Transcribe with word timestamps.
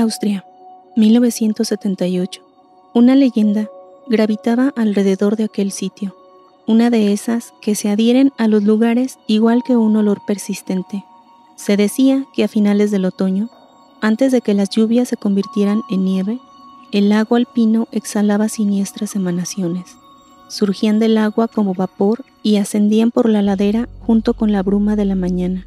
Austria, 0.00 0.46
1978. 0.96 2.42
Una 2.94 3.14
leyenda 3.14 3.68
gravitaba 4.08 4.72
alrededor 4.74 5.36
de 5.36 5.44
aquel 5.44 5.72
sitio, 5.72 6.16
una 6.66 6.88
de 6.88 7.12
esas 7.12 7.52
que 7.60 7.74
se 7.74 7.90
adhieren 7.90 8.32
a 8.38 8.48
los 8.48 8.62
lugares 8.62 9.18
igual 9.26 9.62
que 9.62 9.76
un 9.76 9.94
olor 9.96 10.22
persistente. 10.26 11.04
Se 11.56 11.76
decía 11.76 12.24
que 12.34 12.44
a 12.44 12.48
finales 12.48 12.90
del 12.90 13.04
otoño, 13.04 13.50
antes 14.00 14.32
de 14.32 14.40
que 14.40 14.54
las 14.54 14.70
lluvias 14.70 15.08
se 15.08 15.18
convirtieran 15.18 15.82
en 15.90 16.04
nieve, 16.06 16.40
el 16.92 17.10
lago 17.10 17.36
alpino 17.36 17.86
exhalaba 17.92 18.48
siniestras 18.48 19.14
emanaciones. 19.16 19.96
Surgían 20.48 20.98
del 20.98 21.18
agua 21.18 21.46
como 21.46 21.74
vapor 21.74 22.24
y 22.42 22.56
ascendían 22.56 23.10
por 23.10 23.28
la 23.28 23.42
ladera 23.42 23.86
junto 24.00 24.32
con 24.32 24.50
la 24.50 24.62
bruma 24.62 24.96
de 24.96 25.04
la 25.04 25.14
mañana, 25.14 25.66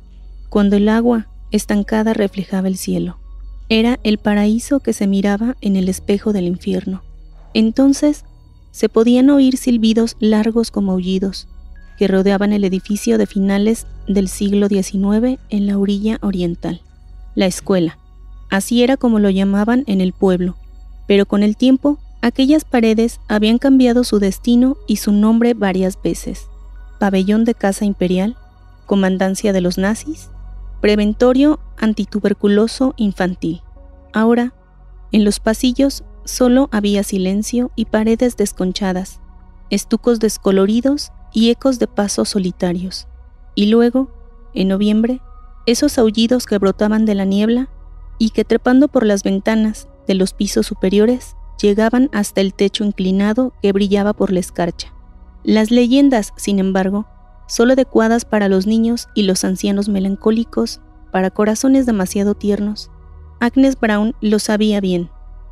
cuando 0.50 0.76
el 0.76 0.90
agua, 0.90 1.28
estancada, 1.52 2.14
reflejaba 2.14 2.68
el 2.68 2.78
cielo. 2.78 3.23
Era 3.76 4.00
el 4.04 4.20
paraíso 4.20 4.82
que 4.82 4.94
se 4.94 5.08
miraba 5.08 5.58
en 5.60 5.76
el 5.76 5.90
espejo 5.90 6.32
del 6.32 6.46
infierno. 6.46 7.02
Entonces 7.56 8.24
se 8.70 8.88
podían 8.88 9.32
oír 9.32 9.58
silbidos 9.58 10.16
largos 10.20 10.70
como 10.70 10.92
aullidos, 10.92 11.48
que 11.98 12.08
rodeaban 12.08 12.54
el 12.54 12.66
edificio 12.66 13.18
de 13.18 13.26
finales 13.26 13.88
del 14.08 14.28
siglo 14.28 14.68
XIX 14.68 15.40
en 15.50 15.66
la 15.66 15.80
orilla 15.80 16.20
oriental. 16.22 16.82
La 17.34 17.48
escuela. 17.48 17.98
Así 18.52 18.84
era 18.84 18.96
como 18.96 19.18
lo 19.18 19.32
llamaban 19.32 19.86
en 19.88 20.02
el 20.02 20.14
pueblo, 20.14 20.56
pero 21.08 21.26
con 21.26 21.42
el 21.42 21.58
tiempo 21.58 21.98
aquellas 22.22 22.66
paredes 22.66 23.22
habían 23.28 23.58
cambiado 23.58 24.04
su 24.04 24.20
destino 24.20 24.78
y 24.86 24.98
su 24.98 25.12
nombre 25.12 25.56
varias 25.56 26.00
veces. 26.00 26.46
Pabellón 27.00 27.44
de 27.44 27.56
Casa 27.56 27.86
Imperial, 27.86 28.38
Comandancia 28.86 29.52
de 29.52 29.62
los 29.62 29.80
Nazis, 29.80 30.30
Preventorio 30.80 31.60
antituberculoso 31.78 32.94
infantil. 32.98 33.62
Ahora, 34.14 34.54
en 35.12 35.24
los 35.26 35.40
pasillos 35.40 36.04
solo 36.26 36.70
había 36.72 37.04
silencio 37.04 37.72
y 37.76 37.86
paredes 37.86 38.38
desconchadas, 38.38 39.20
estucos 39.70 40.20
descoloridos 40.20 41.12
y 41.34 41.50
ecos 41.50 41.80
de 41.80 41.88
pasos 41.88 42.30
solitarios. 42.30 43.08
Y 43.56 43.68
luego, 43.68 44.12
en 44.54 44.68
noviembre, 44.68 45.22
esos 45.66 45.98
aullidos 45.98 46.46
que 46.46 46.58
brotaban 46.58 47.06
de 47.06 47.16
la 47.16 47.26
niebla 47.26 47.70
y 48.18 48.30
que 48.32 48.46
trepando 48.46 48.88
por 48.88 49.06
las 49.06 49.24
ventanas 49.24 49.88
de 50.08 50.14
los 50.14 50.34
pisos 50.34 50.68
superiores 50.68 51.36
llegaban 51.62 52.10
hasta 52.14 52.42
el 52.42 52.54
techo 52.54 52.84
inclinado 52.84 53.54
que 53.62 53.72
brillaba 53.72 54.14
por 54.14 54.32
la 54.32 54.40
escarcha. 54.40 54.94
Las 55.44 55.72
leyendas, 55.72 56.34
sin 56.36 56.60
embargo, 56.60 57.06
solo 57.48 57.74
adecuadas 57.74 58.26
para 58.26 58.50
los 58.50 58.68
niños 58.68 59.08
y 59.14 59.24
los 59.24 59.44
ancianos 59.44 59.90
melancólicos, 59.90 60.82
para 61.14 61.30
corazones 61.30 61.86
demasiado 61.86 62.34
tiernos. 62.34 62.90
Agnes 63.40 63.80
Brown 63.80 64.16
lo 64.20 64.40
sabía 64.40 64.82
bien. 64.82 65.12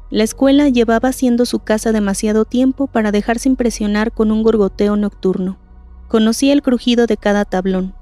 La 0.09 0.23
escuela 0.23 0.69
llevaba 0.69 1.11
siendo 1.11 1.45
su 1.45 1.59
casa 1.59 1.91
demasiado 1.91 2.45
tiempo 2.45 2.87
para 2.87 3.11
dejarse 3.11 3.47
impresionar 3.47 4.11
con 4.11 4.31
un 4.31 4.41
gorgoteo 4.41 4.95
nocturno. 4.95 5.59
Conocía 6.07 6.53
el 6.53 6.63
crujido 6.63 7.05
de 7.05 7.15
cada 7.15 7.45
tablón, 7.45 7.93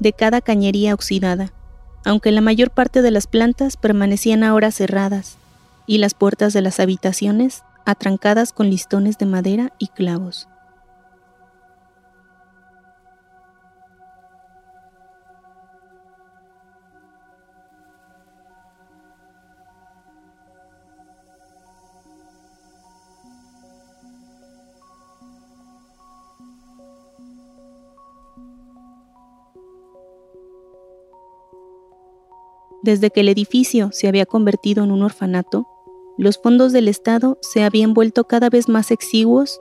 de 0.00 0.12
cada 0.12 0.42
cañería 0.42 0.92
oxidada, 0.92 1.54
aunque 2.04 2.30
la 2.30 2.42
mayor 2.42 2.70
parte 2.70 3.00
de 3.00 3.10
las 3.10 3.26
plantas 3.26 3.78
permanecían 3.78 4.44
ahora 4.44 4.70
cerradas, 4.70 5.38
y 5.86 5.96
las 5.98 6.12
puertas 6.12 6.52
de 6.52 6.60
las 6.60 6.78
habitaciones 6.78 7.62
atrancadas 7.86 8.52
con 8.52 8.68
listones 8.68 9.16
de 9.16 9.24
madera 9.24 9.72
y 9.78 9.86
clavos. 9.86 10.46
Desde 32.88 33.10
que 33.10 33.20
el 33.20 33.28
edificio 33.28 33.90
se 33.92 34.08
había 34.08 34.24
convertido 34.24 34.82
en 34.82 34.90
un 34.90 35.02
orfanato, 35.02 35.68
los 36.16 36.38
fondos 36.38 36.72
del 36.72 36.88
Estado 36.88 37.36
se 37.42 37.62
habían 37.62 37.92
vuelto 37.92 38.24
cada 38.24 38.48
vez 38.48 38.66
más 38.66 38.90
exiguos 38.90 39.60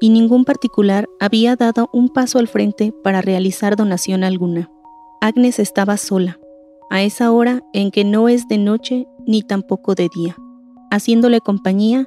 y 0.00 0.10
ningún 0.10 0.44
particular 0.44 1.08
había 1.18 1.56
dado 1.56 1.90
un 1.92 2.08
paso 2.08 2.38
al 2.38 2.46
frente 2.46 2.94
para 3.02 3.20
realizar 3.20 3.74
donación 3.74 4.22
alguna. 4.22 4.70
Agnes 5.20 5.58
estaba 5.58 5.96
sola, 5.96 6.38
a 6.88 7.02
esa 7.02 7.32
hora 7.32 7.64
en 7.72 7.90
que 7.90 8.04
no 8.04 8.28
es 8.28 8.46
de 8.46 8.58
noche 8.58 9.08
ni 9.26 9.42
tampoco 9.42 9.96
de 9.96 10.08
día, 10.14 10.36
haciéndole 10.92 11.40
compañía 11.40 12.06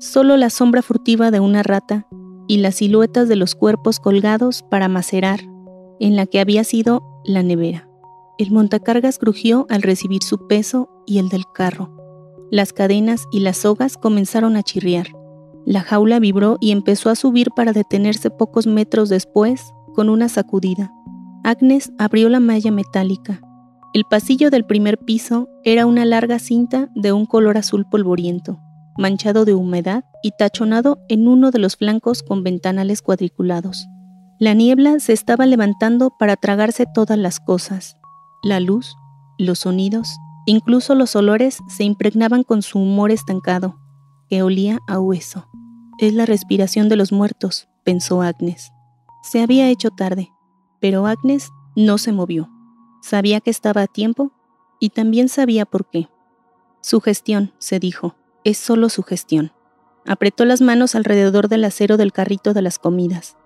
solo 0.00 0.36
la 0.36 0.50
sombra 0.50 0.82
furtiva 0.82 1.30
de 1.30 1.38
una 1.38 1.62
rata 1.62 2.08
y 2.48 2.56
las 2.56 2.74
siluetas 2.74 3.28
de 3.28 3.36
los 3.36 3.54
cuerpos 3.54 4.00
colgados 4.00 4.64
para 4.68 4.88
macerar 4.88 5.42
en 6.00 6.16
la 6.16 6.26
que 6.26 6.40
había 6.40 6.64
sido 6.64 7.04
la 7.24 7.44
nevera. 7.44 7.87
El 8.38 8.52
montacargas 8.52 9.18
crujió 9.18 9.66
al 9.68 9.82
recibir 9.82 10.22
su 10.22 10.46
peso 10.46 10.88
y 11.06 11.18
el 11.18 11.28
del 11.28 11.42
carro. 11.52 11.92
Las 12.52 12.72
cadenas 12.72 13.26
y 13.32 13.40
las 13.40 13.58
sogas 13.58 13.96
comenzaron 13.96 14.56
a 14.56 14.62
chirriar. 14.62 15.08
La 15.66 15.82
jaula 15.82 16.20
vibró 16.20 16.56
y 16.60 16.70
empezó 16.70 17.10
a 17.10 17.16
subir 17.16 17.50
para 17.54 17.72
detenerse 17.72 18.30
pocos 18.30 18.68
metros 18.68 19.08
después 19.08 19.72
con 19.92 20.08
una 20.08 20.28
sacudida. 20.28 20.92
Agnes 21.42 21.92
abrió 21.98 22.28
la 22.28 22.38
malla 22.38 22.70
metálica. 22.70 23.40
El 23.92 24.04
pasillo 24.04 24.50
del 24.50 24.64
primer 24.64 24.98
piso 24.98 25.48
era 25.64 25.84
una 25.86 26.04
larga 26.04 26.38
cinta 26.38 26.88
de 26.94 27.12
un 27.12 27.26
color 27.26 27.58
azul 27.58 27.86
polvoriento, 27.90 28.60
manchado 28.96 29.44
de 29.44 29.54
humedad 29.54 30.04
y 30.22 30.30
tachonado 30.38 31.00
en 31.08 31.26
uno 31.26 31.50
de 31.50 31.58
los 31.58 31.76
flancos 31.76 32.22
con 32.22 32.44
ventanales 32.44 33.02
cuadriculados. 33.02 33.88
La 34.38 34.54
niebla 34.54 35.00
se 35.00 35.12
estaba 35.12 35.46
levantando 35.46 36.14
para 36.16 36.36
tragarse 36.36 36.86
todas 36.86 37.18
las 37.18 37.40
cosas. 37.40 37.97
La 38.42 38.60
luz, 38.60 38.96
los 39.36 39.60
sonidos, 39.60 40.16
incluso 40.46 40.94
los 40.94 41.16
olores 41.16 41.58
se 41.68 41.84
impregnaban 41.84 42.44
con 42.44 42.62
su 42.62 42.78
humor 42.78 43.10
estancado, 43.10 43.78
que 44.28 44.42
olía 44.42 44.78
a 44.86 45.00
hueso. 45.00 45.48
Es 45.98 46.12
la 46.14 46.26
respiración 46.26 46.88
de 46.88 46.96
los 46.96 47.10
muertos, 47.10 47.68
pensó 47.84 48.22
Agnes. 48.22 48.70
Se 49.22 49.42
había 49.42 49.68
hecho 49.68 49.90
tarde, 49.90 50.30
pero 50.80 51.06
Agnes 51.06 51.50
no 51.74 51.98
se 51.98 52.12
movió. 52.12 52.48
Sabía 53.02 53.40
que 53.40 53.50
estaba 53.50 53.82
a 53.82 53.86
tiempo 53.86 54.32
y 54.78 54.90
también 54.90 55.28
sabía 55.28 55.64
por 55.66 55.88
qué. 55.90 56.08
Su 56.80 57.00
gestión, 57.00 57.52
se 57.58 57.80
dijo, 57.80 58.14
es 58.44 58.58
solo 58.58 58.88
su 58.88 59.02
gestión. 59.02 59.52
Apretó 60.06 60.44
las 60.44 60.60
manos 60.60 60.94
alrededor 60.94 61.48
del 61.48 61.64
acero 61.64 61.96
del 61.96 62.12
carrito 62.12 62.54
de 62.54 62.62
las 62.62 62.78
comidas. 62.78 63.36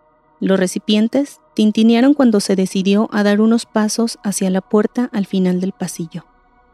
Los 0.43 0.59
recipientes 0.59 1.41
tintinearon 1.55 2.15
cuando 2.15 2.41
se 2.41 2.57
decidió 2.57 3.09
a 3.13 3.23
dar 3.23 3.41
unos 3.41 3.65
pasos 3.65 4.19
hacia 4.25 4.51
la 4.51 4.61
puerta 4.61 5.09
al 5.13 5.25
final 5.25 5.61
del 5.61 5.71
pasillo. 5.71 6.25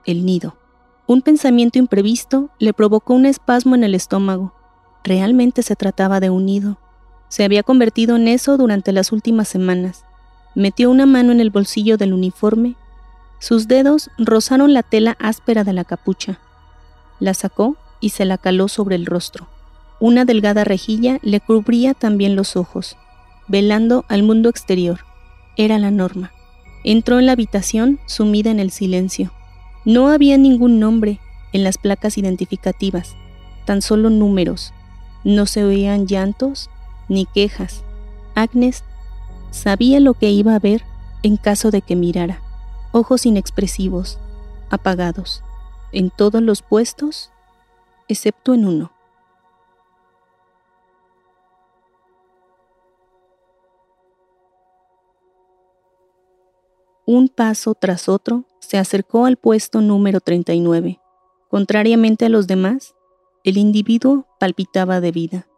El 0.07 0.25
nido. 0.25 0.57
Un 1.07 1.21
pensamiento 1.21 1.79
imprevisto 1.79 2.49
le 2.59 2.73
provocó 2.73 3.13
un 3.13 3.27
espasmo 3.27 3.75
en 3.75 3.85
el 3.85 3.95
estómago. 3.95 4.55
Realmente 5.05 5.63
se 5.63 5.77
trataba 5.77 6.19
de 6.19 6.31
un 6.31 6.47
nido. 6.47 6.79
Se 7.29 7.45
había 7.45 7.63
convertido 7.63 8.17
en 8.17 8.29
eso 8.29 8.57
durante 8.57 8.91
las 8.91 9.13
últimas 9.13 9.49
semanas. 9.49 10.07
Metió 10.55 10.91
una 10.91 11.05
mano 11.05 11.31
en 11.31 11.41
el 11.41 11.51
bolsillo 11.51 11.99
del 11.99 12.15
uniforme. 12.15 12.75
Sus 13.39 13.69
dedos 13.69 14.09
rozaron 14.17 14.73
la 14.73 14.83
tela 14.83 15.15
áspera 15.21 15.63
de 15.63 15.75
la 15.75 15.85
capucha. 15.85 16.39
La 17.21 17.35
sacó 17.35 17.77
y 18.01 18.09
se 18.11 18.25
la 18.25 18.39
caló 18.39 18.69
sobre 18.69 18.97
el 18.97 19.05
rostro. 19.05 19.47
Una 20.01 20.25
delgada 20.25 20.65
rejilla 20.65 21.19
le 21.21 21.41
cubría 21.41 21.93
también 21.93 22.35
los 22.35 22.57
ojos 22.57 22.97
velando 23.49 24.05
al 24.09 24.23
mundo 24.23 24.49
exterior. 24.49 25.01
Era 25.57 25.79
la 25.79 25.91
norma. 25.91 26.33
Entró 26.85 27.19
en 27.19 27.27
la 27.27 27.33
habitación 27.33 27.99
sumida 28.07 28.51
en 28.51 28.61
el 28.61 28.71
silencio. 28.71 29.33
No 29.85 30.09
había 30.09 30.39
ningún 30.39 30.79
nombre 30.79 31.19
en 31.53 31.65
las 31.65 31.79
placas 31.79 32.19
identificativas, 32.19 33.17
tan 33.65 33.83
solo 33.83 34.11
números. 34.11 34.73
No 35.25 35.47
se 35.47 35.65
oían 35.65 36.07
llantos 36.07 36.71
ni 37.09 37.27
quejas. 37.27 37.83
Agnes 38.35 38.85
sabía 39.51 39.99
lo 39.99 40.15
que 40.15 40.31
iba 40.31 40.55
a 40.55 40.59
ver 40.59 40.85
en 41.23 41.37
caso 41.37 41.71
de 41.71 41.83
que 41.83 41.97
mirara. 41.97 42.43
Ojos 42.93 43.27
inexpresivos, 43.27 44.19
apagados, 44.71 45.43
en 45.93 46.11
todos 46.11 46.43
los 46.43 46.63
puestos, 46.63 47.31
excepto 48.09 48.55
en 48.55 48.67
uno. 48.67 48.93
Un 57.09 57.31
paso 57.31 57.75
tras 57.75 58.07
otro, 58.07 58.45
se 58.61 58.77
acercó 58.77 59.25
al 59.25 59.39
puesto 59.39 59.81
número 59.81 60.21
39. 60.21 61.01
Contrariamente 61.49 62.27
a 62.27 62.29
los 62.29 62.47
demás, 62.47 62.95
el 63.45 63.57
individuo 63.57 64.27
palpitaba 64.39 65.01
de 65.01 65.11
vida. 65.11 65.49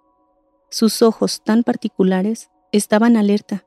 Sus 0.70 1.02
ojos 1.02 1.42
tan 1.42 1.64
particulares 1.64 2.50
estaban 2.70 3.16
alerta, 3.16 3.64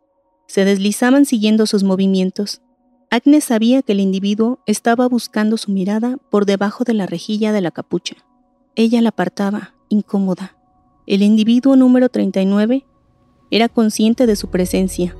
se 0.47 0.63
deslizaban 0.63 1.25
siguiendo 1.25 1.65
sus 1.65 1.83
movimientos. 1.83 2.61
Agnes 3.09 3.43
sabía 3.43 3.81
que 3.81 3.91
el 3.91 3.99
individuo 3.99 4.59
estaba 4.65 5.09
buscando 5.09 5.57
su 5.57 5.69
mirada 5.69 6.15
por 6.31 6.45
debajo 6.45 6.85
de 6.85 6.93
la 6.93 7.05
rejilla 7.05 7.51
de 7.51 7.59
la 7.59 7.71
capucha. 7.71 8.15
Ella 8.75 9.01
la 9.01 9.09
apartaba, 9.09 9.73
incómoda. 9.89 10.55
El 11.05 11.21
individuo 11.21 11.75
número 11.75 12.07
39 12.07 12.85
era 13.51 13.67
consciente 13.67 14.25
de 14.25 14.37
su 14.37 14.47
presencia, 14.47 15.17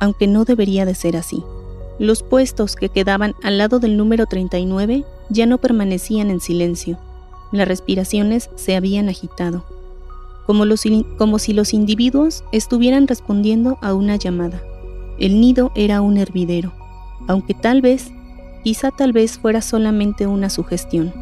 aunque 0.00 0.26
no 0.26 0.46
debería 0.46 0.86
de 0.86 0.94
ser 0.94 1.18
así. 1.18 1.44
Los 1.98 2.22
puestos 2.22 2.74
que 2.74 2.88
quedaban 2.88 3.34
al 3.42 3.58
lado 3.58 3.78
del 3.78 3.96
número 3.96 4.26
39 4.26 5.04
ya 5.28 5.46
no 5.46 5.58
permanecían 5.58 6.30
en 6.30 6.40
silencio. 6.40 6.98
Las 7.52 7.68
respiraciones 7.68 8.50
se 8.56 8.74
habían 8.74 9.08
agitado, 9.08 9.64
como, 10.46 10.64
como 11.18 11.38
si 11.38 11.52
los 11.52 11.72
individuos 11.72 12.44
estuvieran 12.52 13.06
respondiendo 13.06 13.78
a 13.80 13.94
una 13.94 14.16
llamada. 14.16 14.60
El 15.18 15.40
nido 15.40 15.70
era 15.76 16.00
un 16.00 16.16
hervidero, 16.16 16.72
aunque 17.28 17.54
tal 17.54 17.80
vez, 17.80 18.10
quizá 18.64 18.90
tal 18.90 19.12
vez 19.12 19.38
fuera 19.38 19.62
solamente 19.62 20.26
una 20.26 20.50
sugestión. 20.50 21.12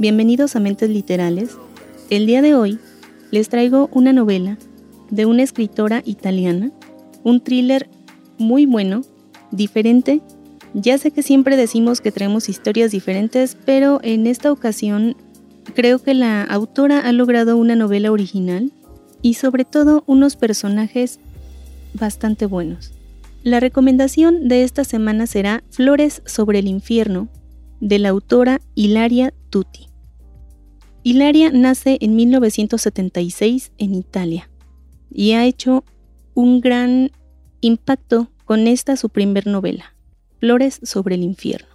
Bienvenidos 0.00 0.56
a 0.56 0.60
Mentes 0.60 0.88
Literales. 0.88 1.58
El 2.08 2.24
día 2.24 2.40
de 2.40 2.54
hoy 2.54 2.78
les 3.30 3.50
traigo 3.50 3.90
una 3.92 4.14
novela 4.14 4.56
de 5.10 5.26
una 5.26 5.42
escritora 5.42 6.00
italiana, 6.06 6.72
un 7.22 7.42
thriller 7.42 7.90
muy 8.38 8.64
bueno, 8.64 9.02
diferente. 9.50 10.22
Ya 10.72 10.96
sé 10.96 11.10
que 11.10 11.22
siempre 11.22 11.58
decimos 11.58 12.00
que 12.00 12.12
traemos 12.12 12.48
historias 12.48 12.92
diferentes, 12.92 13.58
pero 13.66 14.00
en 14.02 14.26
esta 14.26 14.50
ocasión 14.50 15.16
creo 15.74 15.98
que 15.98 16.14
la 16.14 16.44
autora 16.44 17.00
ha 17.00 17.12
logrado 17.12 17.58
una 17.58 17.76
novela 17.76 18.10
original 18.10 18.72
y 19.20 19.34
sobre 19.34 19.66
todo 19.66 20.02
unos 20.06 20.34
personajes 20.34 21.20
bastante 21.92 22.46
buenos. 22.46 22.94
La 23.42 23.60
recomendación 23.60 24.48
de 24.48 24.62
esta 24.64 24.84
semana 24.84 25.26
será 25.26 25.62
Flores 25.68 26.22
sobre 26.24 26.60
el 26.60 26.68
infierno, 26.68 27.28
de 27.80 27.98
la 27.98 28.08
autora 28.08 28.62
Hilaria 28.74 29.34
Tutti. 29.50 29.89
Hilaria 31.02 31.50
nace 31.50 31.96
en 32.02 32.14
1976 32.14 33.72
en 33.78 33.94
Italia 33.94 34.50
y 35.10 35.32
ha 35.32 35.46
hecho 35.46 35.82
un 36.34 36.60
gran 36.60 37.10
impacto 37.62 38.30
con 38.44 38.66
esta 38.66 38.96
su 38.96 39.08
primer 39.08 39.46
novela, 39.46 39.94
Flores 40.40 40.78
sobre 40.82 41.14
el 41.14 41.22
infierno, 41.22 41.68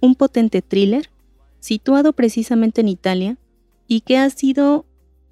un 0.00 0.16
potente 0.16 0.60
thriller 0.60 1.08
situado 1.60 2.14
precisamente 2.14 2.80
en 2.80 2.88
Italia 2.88 3.38
y 3.86 4.00
que 4.00 4.18
ha 4.18 4.28
sido 4.30 4.86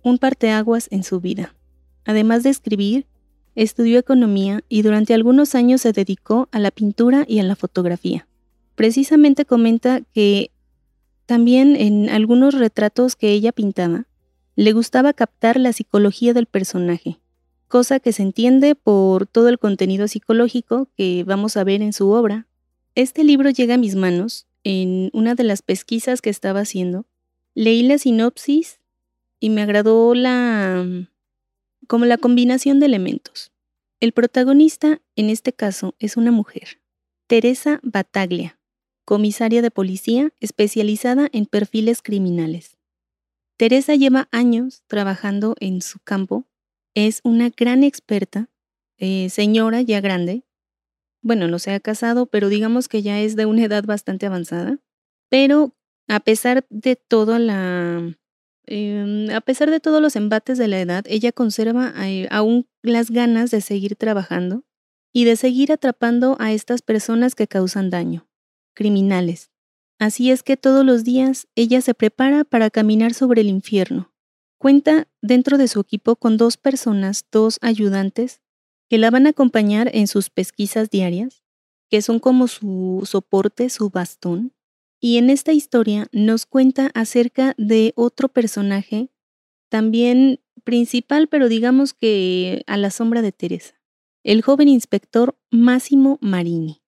un 0.05 0.19
parteaguas 0.19 0.87
en 0.93 1.03
su 1.03 1.21
vida. 1.21 1.55
Además 2.05 2.45
de 2.45 2.51
escribir, 2.51 3.07
estudió 3.57 3.99
economía 3.99 4.63
y 4.69 4.83
durante 4.83 5.15
algunos 5.15 5.57
años 5.57 5.81
se 5.81 5.93
dedicó 5.93 6.49
a 6.53 6.61
la 6.61 6.71
pintura 6.71 7.25
y 7.27 7.41
a 7.41 7.43
la 7.43 7.57
fotografía. 7.57 8.29
Precisamente 8.77 9.45
comenta 9.45 10.01
que 10.15 10.51
también 11.33 11.77
en 11.77 12.11
algunos 12.11 12.53
retratos 12.53 13.17
que 13.17 13.31
ella 13.31 13.53
pintaba, 13.53 14.05
le 14.55 14.75
gustaba 14.75 15.15
captar 15.15 15.59
la 15.59 15.73
psicología 15.73 16.35
del 16.35 16.45
personaje, 16.45 17.21
cosa 17.69 18.01
que 18.01 18.13
se 18.13 18.23
entiende 18.23 18.75
por 18.75 19.27
todo 19.27 19.49
el 19.49 19.59
contenido 19.59 20.09
psicológico 20.09 20.91
que 20.95 21.25
vamos 21.25 21.57
a 21.57 21.65
ver 21.65 21.81
en 21.81 21.95
su 21.95 22.11
obra. 22.11 22.47
Este 22.95 23.25
libro 23.25 23.49
llega 23.49 23.77
a 23.77 23.79
mis 23.79 23.95
manos 23.95 24.47
en 24.63 25.09
una 25.15 25.35
de 25.35 25.45
las 25.45 25.63
pesquisas 25.63 26.21
que 26.21 26.29
estaba 26.29 26.61
haciendo. 26.61 27.07
Leí 27.55 27.83
la 27.83 27.97
sinopsis 27.97 28.81
y 29.41 29.49
me 29.49 29.63
agradó 29.63 30.15
la 30.15 30.85
como 31.87 32.05
la 32.05 32.19
combinación 32.19 32.79
de 32.79 32.85
elementos. 32.85 33.53
El 34.01 34.13
protagonista 34.13 35.01
en 35.17 35.31
este 35.31 35.55
caso 35.55 35.95
es 35.99 36.19
una 36.19 36.31
mujer, 36.31 36.83
Teresa 37.27 37.81
Bataglia, 37.83 38.59
comisaria 39.05 39.63
de 39.63 39.71
policía 39.71 40.33
especializada 40.41 41.29
en 41.33 41.47
perfiles 41.47 42.03
criminales. 42.03 42.79
Teresa 43.57 43.95
lleva 43.95 44.29
años 44.33 44.83
trabajando 44.87 45.55
en 45.61 45.83
su 45.83 45.99
campo, 46.01 46.47
es 46.95 47.21
una 47.25 47.51
gran 47.51 47.85
experta, 47.85 48.49
eh, 48.99 49.29
señora 49.31 49.83
ya 49.83 50.01
grande, 50.01 50.45
bueno, 51.23 51.47
no 51.47 51.59
se 51.59 51.73
ha 51.73 51.81
casado, 51.81 52.27
pero 52.27 52.49
digamos 52.49 52.89
que 52.89 53.03
ya 53.03 53.21
es 53.21 53.37
de 53.37 53.47
una 53.47 53.65
edad 53.65 53.85
bastante 53.85 54.27
avanzada, 54.27 54.79
pero 55.29 55.75
a 56.09 56.21
pesar 56.21 56.67
de 56.69 56.97
toda 56.97 57.39
la... 57.39 58.17
Em, 58.67 59.31
a 59.31 59.41
pesar 59.41 59.71
de 59.71 59.81
todos 59.81 60.01
los 60.01 60.15
embates 60.15 60.57
de 60.57 60.69
la 60.69 60.81
edad, 60.81 61.05
ella 61.09 61.33
conserva 61.33 61.93
eh, 62.07 62.29
aún 62.31 62.69
las 62.83 63.11
ganas 63.11 63.51
de 63.51 63.61
seguir 63.61 63.97
trabajando 63.97 64.65
y 65.13 65.25
de 65.25 65.37
seguir 65.37 65.73
atrapando 65.73 66.37
a 66.39 66.53
estas 66.53 66.81
personas 66.83 67.35
que 67.35 67.49
causan 67.49 67.91
daño 67.91 68.29
criminales. 68.75 69.51
Así 69.99 70.31
es 70.31 70.43
que 70.43 70.57
todos 70.57 70.85
los 70.85 71.05
días 71.05 71.47
ella 71.55 71.81
se 71.81 71.95
prepara 71.95 72.45
para 72.45 72.71
caminar 72.71 73.15
sobre 73.15 73.43
el 73.43 73.49
infierno. 73.49 74.13
Cuenta 74.59 75.09
dentro 75.21 75.59
de 75.59 75.69
su 75.69 75.81
equipo 75.81 76.17
con 76.17 76.37
dos 76.37 76.57
personas, 76.57 77.25
dos 77.31 77.59
ayudantes, 77.63 78.41
que 78.89 78.99
la 78.99 79.11
van 79.11 79.27
a 79.27 79.31
acompañar 79.31 79.91
en 79.95 80.07
sus 80.07 80.29
pesquisas 80.29 80.91
diarias, 80.91 81.43
que 81.89 82.03
son 82.03 82.19
como 82.19 82.49
su 82.49 83.03
soporte, 83.05 83.71
su 83.71 83.91
bastón. 83.91 84.53
Y 85.01 85.19
en 85.19 85.31
esta 85.31 85.53
historia 85.53 86.09
nos 86.13 86.47
cuenta 86.47 86.91
acerca 86.95 87.55
de 87.57 87.93
otro 87.97 88.29
personaje, 88.29 89.09
también 89.69 90.41
principal, 90.65 91.29
pero 91.29 91.49
digamos 91.49 91.95
que 91.95 92.65
a 92.67 92.77
la 92.77 92.91
sombra 92.91 93.23
de 93.23 93.33
Teresa, 93.33 93.81
el 94.25 94.43
joven 94.43 94.69
inspector 94.69 95.39
Máximo 95.51 96.19
Marini. 96.21 96.82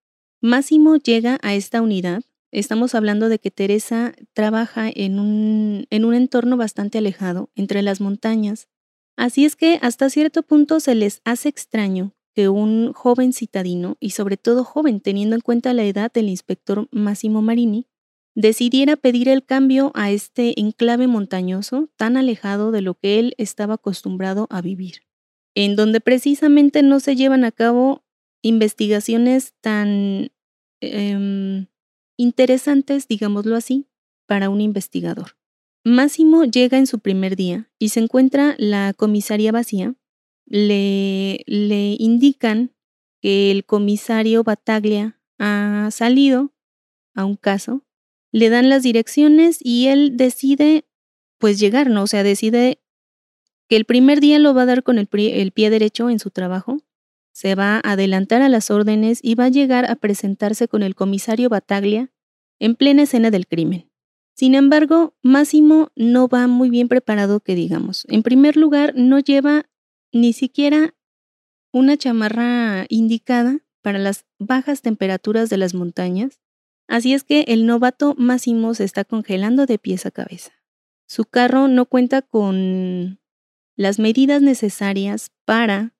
Máximo 0.45 0.97
llega 0.97 1.39
a 1.41 1.55
esta 1.55 1.81
unidad. 1.81 2.23
Estamos 2.53 2.95
hablando 2.95 3.31
de 3.31 3.39
que 3.39 3.51
Teresa 3.51 4.13
trabaja 4.35 4.91
en 4.95 5.19
un, 5.19 5.87
en 5.89 6.05
un 6.05 6.13
entorno 6.13 6.59
bastante 6.59 6.99
alejado, 6.99 7.49
entre 7.55 7.81
las 7.81 8.03
montañas. 8.03 8.69
Así 9.17 9.47
es 9.47 9.57
que 9.57 9.79
hasta 9.81 10.11
cierto 10.11 10.43
punto 10.43 10.81
se 10.81 10.95
les 10.95 11.23
hace 11.25 11.49
extraño 11.49 12.13
que 12.35 12.51
un 12.51 12.93
joven 12.93 13.33
citadino, 13.33 13.97
y 14.01 14.11
sobre 14.11 14.37
todo 14.37 14.65
joven 14.65 15.01
teniendo 15.01 15.35
en 15.35 15.41
cuenta 15.41 15.73
la 15.73 15.85
edad 15.85 16.13
del 16.13 16.29
inspector 16.29 16.89
Máximo 16.91 17.41
Marini, 17.41 17.87
decidiera 18.35 18.97
pedir 18.97 19.31
el 19.31 19.47
cambio 19.47 19.93
a 19.95 20.11
este 20.11 20.61
enclave 20.61 21.07
montañoso 21.07 21.89
tan 21.97 22.19
alejado 22.19 22.71
de 22.71 22.83
lo 22.83 22.97
que 22.97 23.19
él 23.19 23.35
estaba 23.39 23.75
acostumbrado 23.75 24.47
a 24.51 24.61
vivir, 24.61 25.05
en 25.55 25.75
donde 25.75 26.03
precisamente 26.03 26.83
no 26.83 27.01
se 27.01 27.17
llevan 27.17 27.45
a 27.45 27.51
cabo 27.51 28.05
investigaciones 28.45 29.55
tan 29.63 30.31
Em, 30.81 31.67
interesantes, 32.17 33.09
digámoslo 33.09 33.57
así, 33.57 33.87
para 34.27 34.51
un 34.51 34.61
investigador. 34.61 35.37
Máximo 35.85 36.45
llega 36.45 36.79
en 36.79 36.87
su 36.87 36.99
primer 37.01 37.37
día 37.37 37.71
y 37.79 37.91
se 37.91 38.01
encuentra 38.01 38.55
la 38.59 38.95
comisaría 38.95 39.53
vacía. 39.53 39.95
Le, 40.47 41.43
le 41.47 41.97
indican 41.99 42.73
que 43.21 43.51
el 43.51 43.65
comisario 43.65 44.45
Bataglia 44.45 45.21
ha 45.39 45.89
salido 45.91 46.55
a 47.15 47.25
un 47.25 47.37
caso, 47.37 47.85
le 48.33 48.49
dan 48.49 48.69
las 48.69 48.83
direcciones 48.83 49.59
y 49.63 49.87
él 49.87 50.17
decide 50.17 50.87
pues 51.39 51.59
llegar, 51.61 51.91
¿no? 51.91 52.03
O 52.03 52.07
sea, 52.07 52.23
decide 52.23 52.81
que 53.69 53.77
el 53.77 53.85
primer 53.85 54.21
día 54.21 54.39
lo 54.39 54.55
va 54.55 54.63
a 54.63 54.67
dar 54.67 54.83
con 54.83 54.99
el, 54.99 55.09
el 55.13 55.53
pie 55.53 55.71
derecho 55.71 56.11
en 56.11 56.19
su 56.19 56.31
trabajo 56.31 56.79
se 57.35 57.57
va 57.57 57.81
a 57.83 57.93
adelantar 57.93 58.43
a 58.43 58.49
las 58.49 58.71
órdenes 58.71 59.19
y 59.21 59.35
va 59.35 59.47
a 59.47 59.49
llegar 59.49 59.91
a 59.91 59.97
presentarse 59.97 60.69
con 60.69 60.85
el 60.85 60.95
comisario 60.95 61.49
Bataglia 61.49 62.13
en 62.61 62.77
plena 62.77 63.03
escena 63.03 63.31
del 63.31 63.49
crimen. 63.49 63.91
Sin 64.37 64.55
embargo, 64.55 65.15
Máximo 65.21 65.91
no 65.97 66.29
va 66.29 66.47
muy 66.47 66.71
bien 66.71 66.89
preparado 66.89 67.41
que 67.41 67.57
digamos. 67.57 68.07
En 68.09 68.23
primer 68.23 68.57
lugar, 68.57 68.95
no 68.97 69.19
lleva 69.19 69.67
ni 70.13 70.33
siquiera 70.33 70.95
una 71.73 71.97
chamarra 71.97 72.87
indicada 72.89 73.59
para 73.83 73.99
las 73.99 74.27
bajas 74.39 74.81
temperaturas 74.81 75.51
de 75.51 75.57
las 75.57 75.75
montañas, 75.75 76.41
así 76.87 77.15
es 77.15 77.25
que 77.25 77.43
el 77.49 77.67
novato 77.67 78.15
Máximo 78.17 78.75
se 78.75 78.85
está 78.85 79.05
congelando 79.05 79.67
de 79.67 79.79
pies 79.79 80.07
a 80.07 80.13
cabeza. 80.13 80.53
Su 81.07 81.25
carro 81.25 81.67
no 81.67 81.87
cuenta 81.87 82.23
con 82.23 83.19
las 83.77 83.99
medidas 83.99 84.41
necesarias 84.41 85.33
para 85.45 85.94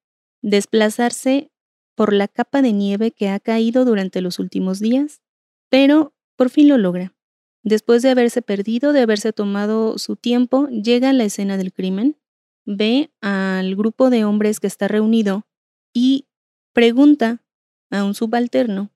desplazarse 0.45 1.51
por 1.95 2.13
la 2.13 2.29
capa 2.29 2.61
de 2.61 2.73
nieve 2.73 3.13
que 3.13 3.31
ha 3.31 3.41
caído 3.41 3.87
durante 3.87 4.21
los 4.21 4.39
últimos 4.39 4.79
días, 4.79 5.23
pero 5.71 6.13
por 6.37 6.51
fin 6.51 6.69
lo 6.69 6.77
logra. 6.77 7.15
Después 7.63 8.03
de 8.03 8.11
haberse 8.11 8.43
perdido, 8.43 8.93
de 8.93 9.01
haberse 9.01 9.33
tomado 9.33 9.97
su 9.97 10.17
tiempo, 10.17 10.69
llega 10.69 11.11
a 11.11 11.13
la 11.15 11.25
escena 11.25 11.57
del 11.57 11.73
crimen, 11.73 12.19
ve 12.67 13.11
al 13.23 13.75
grupo 13.75 14.11
de 14.11 14.27
hombres 14.27 14.61
que 14.61 14.67
está 14.67 14.87
reunido 14.87 15.47
y 15.95 16.27
pregunta 16.75 17.43
a 17.91 18.05
un 18.05 18.15
subalterno 18.15 18.91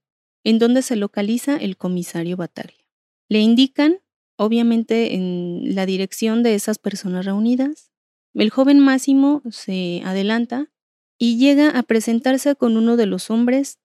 en 0.45 0.59
dónde 0.59 0.83
se 0.83 0.97
localiza 0.97 1.57
el 1.57 1.79
comisario 1.79 2.37
Bataglia. 2.37 2.85
Le 3.31 3.41
indican, 3.41 4.01
obviamente, 4.37 5.15
en 5.15 5.75
la 5.75 5.87
dirección 5.87 6.43
de 6.43 6.55
esas 6.55 6.79
personas 6.79 7.25
reunidas. 7.25 7.91
El 8.35 8.51
joven 8.51 8.81
Máximo 8.81 9.43
se 9.51 10.03
adelanta 10.05 10.71
y 11.19 11.37
llega 11.37 11.71
a 11.71 11.83
presentarse 11.83 12.55
con 12.55 12.77
uno 12.77 12.97
de 12.97 13.07
los 13.07 13.31
hombres 13.31 13.79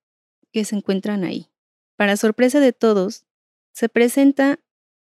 que 0.52 0.64
se 0.66 0.76
encuentran 0.76 1.24
ahí. 1.24 1.50
Para 1.98 2.16
sorpresa 2.16 2.60
de 2.60 2.74
todos, 2.74 3.26
se 3.74 3.90
presenta 3.90 4.60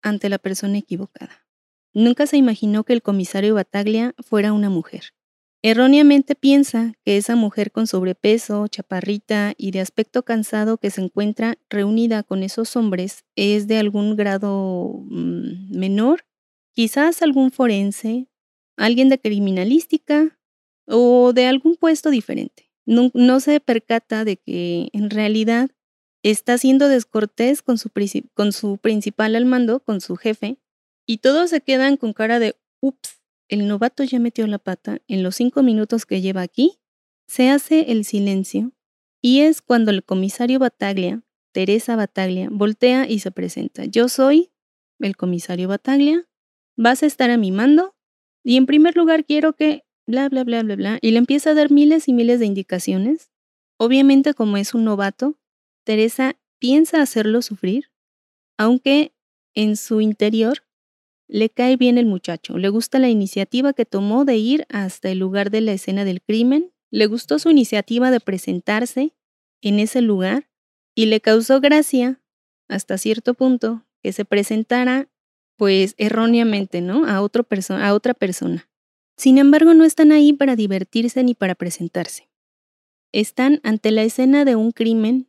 ante 0.03 0.29
la 0.29 0.39
persona 0.39 0.79
equivocada. 0.79 1.47
Nunca 1.95 2.27
se 2.27 2.37
imaginó 2.37 2.85
que 2.85 2.93
el 2.93 3.03
comisario 3.03 3.55
Bataglia 3.55 4.15
fuera 4.19 4.53
una 4.53 4.69
mujer. 4.69 5.15
Erróneamente 5.63 6.35
piensa 6.35 6.93
que 7.05 7.17
esa 7.17 7.35
mujer 7.35 7.73
con 7.73 7.87
sobrepeso, 7.87 8.69
chaparrita 8.69 9.55
y 9.57 9.71
de 9.71 9.81
aspecto 9.81 10.23
cansado 10.23 10.79
que 10.79 10.91
se 10.91 11.01
encuentra 11.01 11.59
reunida 11.71 12.23
con 12.23 12.43
esos 12.43 12.77
hombres 12.77 13.25
es 13.35 13.67
de 13.67 13.79
algún 13.79 14.17
grado 14.17 15.01
mm, 15.07 15.77
menor, 15.77 16.27
quizás 16.73 17.23
algún 17.23 17.51
forense, 17.51 18.29
alguien 18.77 19.09
de 19.09 19.19
criminalística 19.19 20.36
o 20.87 21.33
de 21.33 21.47
algún 21.47 21.77
puesto 21.77 22.11
diferente. 22.11 22.71
No, 22.87 23.41
se 23.41 23.59
percata 23.59 24.25
de 24.25 24.37
que 24.37 24.91
en 24.93 25.11
realidad 25.11 25.71
está 26.23 26.57
siendo 26.57 26.89
descortés 26.89 27.63
con 27.63 27.79
su, 27.79 27.91
con 28.35 28.53
su 28.53 28.79
principal 28.79 29.35
al 29.35 29.45
mando, 29.45 29.81
con 29.81 30.01
su 30.01 30.17
jefe, 30.17 30.59
y 31.05 31.19
todos 31.19 31.51
se 31.51 31.61
quedan 31.61 31.97
con 31.97 32.13
cara 32.13 32.39
de, 32.39 32.57
ups, 32.81 33.23
el 33.49 33.67
novato 33.69 34.03
ya 34.05 34.19
metió 34.19 34.47
la 34.47 34.59
pata 34.59 34.99
en 35.09 35.23
los 35.23 35.37
cinco 35.37 35.63
minutos 35.63 36.07
que 36.07 36.21
lleva 36.21 36.43
aquí, 36.43 36.79
se 37.29 37.51
hace 37.51 37.93
el 37.93 38.05
silencio, 38.05 38.73
y 39.21 39.41
es 39.41 39.63
cuando 39.63 39.91
el 39.91 40.05
comisario 40.05 40.59
Bataglia, 40.59 41.23
Teresa 41.53 41.97
Bataglia, 41.97 42.49
voltea 42.53 43.09
y 43.09 43.19
se 43.19 43.31
presenta. 43.31 43.85
Yo 43.85 44.09
soy 44.09 44.53
el 45.01 45.17
comisario 45.17 45.69
Bataglia, 45.69 46.29
vas 46.77 47.03
a 47.03 47.07
estar 47.07 47.31
a 47.31 47.37
mi 47.37 47.51
mando, 47.51 47.97
y 48.45 48.57
en 48.57 48.67
primer 48.67 48.97
lugar 48.97 49.25
quiero 49.25 49.55
que 49.55 49.86
bla, 50.07 50.29
bla, 50.29 50.45
bla, 50.45 50.63
bla, 50.63 50.77
bla, 50.77 50.99
y 51.01 51.11
le 51.11 51.19
empieza 51.19 51.51
a 51.51 51.55
dar 51.55 51.71
miles 51.71 52.09
y 52.09 52.13
miles 52.13 52.41
de 52.41 52.47
indicaciones. 52.47 53.31
Obviamente, 53.79 54.35
como 54.35 54.57
es 54.57 54.75
un 54.75 54.85
novato, 54.85 55.39
Teresa 55.85 56.37
piensa 56.59 57.03
hacerlo 57.03 57.43
sufrir, 57.43 57.91
aunque 58.57 59.13
en 59.55 59.77
su 59.77 60.01
interior 60.01 60.65
le 61.29 61.51
cae 61.51 61.77
bien 61.77 61.99
el 61.99 62.07
muchacho, 62.07 62.57
le 62.57 62.69
gusta 62.69 62.99
la 62.99 63.09
iniciativa 63.09 63.73
que 63.73 63.85
tomó 63.85 64.25
de 64.25 64.37
ir 64.37 64.67
hasta 64.69 65.11
el 65.11 65.19
lugar 65.19 65.51
de 65.51 65.61
la 65.61 65.73
escena 65.73 66.05
del 66.05 66.23
crimen, 66.23 66.73
le 66.91 67.07
gustó 67.07 67.39
su 67.39 67.51
iniciativa 67.51 68.11
de 68.11 68.21
presentarse 68.21 69.13
en 69.61 69.81
ese 69.81 70.01
lugar 70.01 70.49
y 70.95 71.07
le 71.07 71.21
causó 71.21 71.61
gracia, 71.61 72.21
hasta 72.69 72.97
cierto 72.97 73.35
punto, 73.35 73.85
que 74.03 74.13
se 74.13 74.25
presentara, 74.25 75.09
pues 75.57 75.95
erróneamente, 75.99 76.81
¿no? 76.81 77.07
A, 77.07 77.21
otro 77.23 77.47
a 77.71 77.95
otra 77.95 78.15
persona. 78.15 78.69
Sin 79.17 79.39
embargo, 79.39 79.73
no 79.73 79.85
están 79.85 80.13
ahí 80.13 80.33
para 80.33 80.57
divertirse 80.57 81.25
ni 81.25 81.35
para 81.35 81.55
presentarse. 81.55 82.29
Están 83.13 83.61
ante 83.63 83.91
la 83.91 84.03
escena 84.03 84.45
de 84.45 84.57
un 84.57 84.73
crimen 84.73 85.29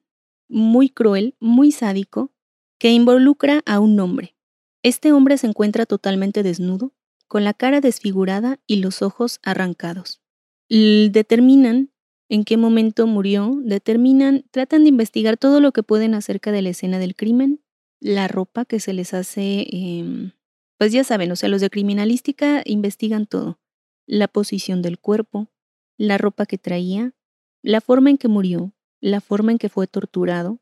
muy 0.49 0.89
cruel, 0.89 1.35
muy 1.39 1.71
sádico, 1.71 2.33
que 2.79 2.91
involucra 2.91 3.61
a 3.65 3.79
un 3.79 3.99
hombre. 3.99 4.35
Este 4.83 5.11
hombre 5.11 5.37
se 5.37 5.47
encuentra 5.47 5.85
totalmente 5.85 6.43
desnudo, 6.43 6.93
con 7.27 7.43
la 7.43 7.53
cara 7.53 7.81
desfigurada 7.81 8.59
y 8.67 8.77
los 8.77 9.01
ojos 9.01 9.39
arrancados. 9.43 10.21
determinan 10.69 11.91
en 12.29 12.43
qué 12.43 12.57
momento 12.57 13.07
murió, 13.07 13.57
determinan, 13.63 14.43
tratan 14.51 14.83
de 14.83 14.89
investigar 14.89 15.37
todo 15.37 15.61
lo 15.61 15.71
que 15.71 15.81
pueden 15.81 16.13
acerca 16.13 16.51
de 16.51 16.61
la 16.61 16.69
escena 16.69 16.99
del 16.99 17.15
crimen, 17.15 17.61
la 18.01 18.27
ropa 18.27 18.65
que 18.65 18.81
se 18.81 18.91
les 18.91 19.13
hace, 19.13 19.65
em, 19.71 20.31
pues 20.77 20.91
ya 20.91 21.05
saben, 21.05 21.31
o 21.31 21.37
sea, 21.37 21.47
los 21.47 21.61
de 21.61 21.69
criminalística 21.69 22.63
investigan 22.65 23.27
todo 23.27 23.59
la 24.07 24.27
posición 24.27 24.81
del 24.81 24.97
cuerpo, 24.97 25.51
la 25.97 26.17
ropa 26.17 26.45
que 26.45 26.57
traía, 26.57 27.13
la 27.61 27.81
forma 27.81 28.09
en 28.09 28.17
que 28.17 28.27
murió, 28.27 28.73
la 29.01 29.21
forma 29.21 29.51
en 29.51 29.57
que 29.57 29.69
fue 29.69 29.85
torturado, 29.85 30.59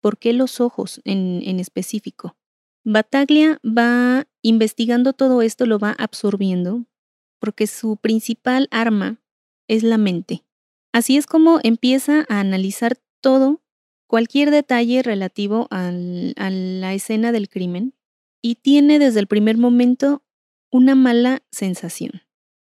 por 0.00 0.18
qué 0.18 0.32
los 0.32 0.60
ojos 0.60 1.00
en, 1.04 1.40
en 1.44 1.58
específico. 1.58 2.36
Bataglia 2.84 3.58
va 3.64 4.28
investigando 4.42 5.14
todo 5.14 5.40
esto, 5.40 5.64
lo 5.64 5.78
va 5.78 5.92
absorbiendo, 5.92 6.84
porque 7.40 7.66
su 7.66 7.96
principal 7.96 8.68
arma 8.70 9.22
es 9.66 9.82
la 9.82 9.96
mente. 9.96 10.44
Así 10.92 11.16
es 11.16 11.26
como 11.26 11.58
empieza 11.62 12.26
a 12.28 12.40
analizar 12.40 12.98
todo, 13.20 13.62
cualquier 14.06 14.50
detalle 14.50 15.02
relativo 15.02 15.66
a 15.70 15.90
la 15.90 16.94
escena 16.94 17.32
del 17.32 17.48
crimen, 17.48 17.94
y 18.42 18.56
tiene 18.56 18.98
desde 18.98 19.20
el 19.20 19.26
primer 19.26 19.56
momento 19.56 20.22
una 20.70 20.94
mala 20.94 21.42
sensación 21.50 22.23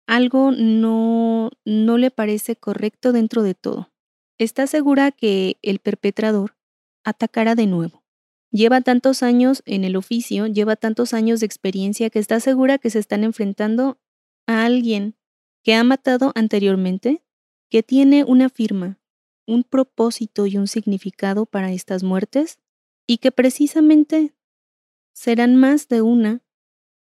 algo 0.07 0.53
no, 0.53 1.51
no 1.65 1.99
le 1.99 2.11
parece 2.11 2.57
correcto 2.57 3.13
dentro 3.13 3.43
de 3.43 3.55
todo. 3.55 3.93
Está 4.39 4.67
segura 4.67 5.13
que 5.13 5.57
el 5.63 5.79
perpetrador 5.79 6.57
atacará 7.05 7.55
de 7.55 7.67
nuevo. 7.67 8.05
Lleva 8.51 8.81
tantos 8.81 9.23
años 9.23 9.63
en 9.67 9.85
el 9.85 9.97
oficio, 9.97 10.47
lleva 10.47 10.77
tantos 10.77 11.15
años 11.15 11.41
de 11.41 11.47
experiencia 11.47 12.11
que 12.11 12.19
está 12.19 12.41
segura 12.41 12.79
que 12.79 12.91
se 12.91 12.99
están 12.99 13.25
enfrentando 13.25 13.99
a 14.47 14.65
alguien 14.65 15.17
que 15.63 15.75
ha 15.75 15.83
matado 15.85 16.33
anteriormente, 16.35 17.25
que 17.69 17.83
tiene 17.83 18.25
una 18.25 18.49
firma, 18.49 19.01
un 19.47 19.65
propósito 19.65 20.47
y 20.47 20.57
un 20.57 20.69
significado 20.69 21.47
para 21.47 21.73
estas 21.73 22.03
muertes, 22.03 22.61
y 23.07 23.19
que 23.19 23.33
precisamente 23.33 24.35
serán 25.13 25.57
más 25.57 25.89
de 25.89 26.03
una 26.03 26.43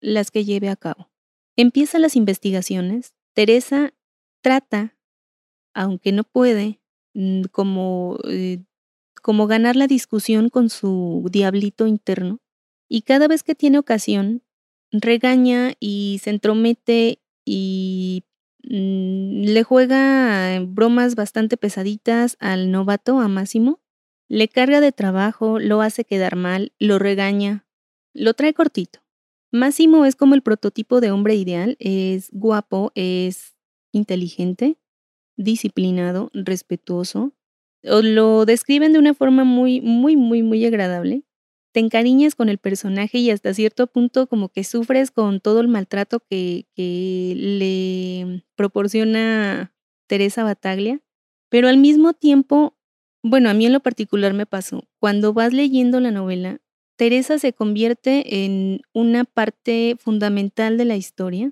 las 0.00 0.30
que 0.30 0.44
lleve 0.44 0.68
a 0.68 0.76
cabo. 0.76 1.11
Empieza 1.56 1.98
las 1.98 2.16
investigaciones. 2.16 3.14
Teresa 3.34 3.92
trata, 4.42 4.96
aunque 5.74 6.12
no 6.12 6.24
puede, 6.24 6.80
mm, 7.14 7.44
como, 7.52 8.18
eh, 8.28 8.62
como 9.22 9.46
ganar 9.46 9.76
la 9.76 9.86
discusión 9.86 10.48
con 10.48 10.70
su 10.70 11.28
diablito 11.30 11.86
interno. 11.86 12.40
Y 12.88 13.02
cada 13.02 13.28
vez 13.28 13.42
que 13.42 13.54
tiene 13.54 13.78
ocasión, 13.78 14.42
regaña 14.92 15.74
y 15.80 16.20
se 16.22 16.30
entromete 16.30 17.20
y 17.44 18.24
mm, 18.64 19.44
le 19.44 19.62
juega 19.64 20.60
bromas 20.60 21.14
bastante 21.16 21.56
pesaditas 21.56 22.36
al 22.40 22.70
novato, 22.70 23.20
a 23.20 23.28
Máximo. 23.28 23.80
Le 24.28 24.48
carga 24.48 24.80
de 24.80 24.92
trabajo, 24.92 25.58
lo 25.58 25.82
hace 25.82 26.04
quedar 26.04 26.36
mal, 26.36 26.72
lo 26.78 26.98
regaña, 26.98 27.66
lo 28.14 28.34
trae 28.34 28.54
cortito. 28.54 29.00
Máximo 29.52 30.06
es 30.06 30.16
como 30.16 30.34
el 30.34 30.40
prototipo 30.40 31.02
de 31.02 31.10
hombre 31.10 31.34
ideal, 31.34 31.76
es 31.78 32.30
guapo, 32.32 32.90
es 32.94 33.54
inteligente, 33.92 34.78
disciplinado, 35.36 36.30
respetuoso. 36.32 37.34
lo 37.82 38.46
describen 38.46 38.94
de 38.94 38.98
una 38.98 39.12
forma 39.12 39.44
muy, 39.44 39.82
muy, 39.82 40.16
muy, 40.16 40.42
muy 40.42 40.64
agradable. 40.64 41.24
Te 41.72 41.80
encariñas 41.80 42.34
con 42.34 42.48
el 42.48 42.56
personaje 42.58 43.18
y 43.18 43.30
hasta 43.30 43.52
cierto 43.52 43.88
punto 43.88 44.26
como 44.26 44.48
que 44.48 44.64
sufres 44.64 45.10
con 45.10 45.40
todo 45.40 45.60
el 45.60 45.68
maltrato 45.68 46.20
que, 46.20 46.66
le 46.76 48.44
proporciona 48.56 49.74
Teresa 50.06 50.44
Bataglia. 50.44 51.02
Pero 51.50 51.68
al 51.68 51.76
mismo 51.76 52.14
tiempo, 52.14 52.74
bueno, 53.22 53.50
a 53.50 53.54
mí 53.54 53.66
en 53.66 53.74
lo 53.74 53.80
particular 53.80 54.32
me 54.32 54.46
pasó, 54.46 54.88
cuando 54.98 55.34
vas 55.34 55.52
leyendo 55.52 56.00
la 56.00 56.10
novela, 56.10 56.61
Teresa 57.02 57.40
se 57.40 57.52
convierte 57.52 58.44
en 58.44 58.82
una 58.92 59.24
parte 59.24 59.96
fundamental 59.98 60.78
de 60.78 60.84
la 60.84 60.94
historia. 60.94 61.50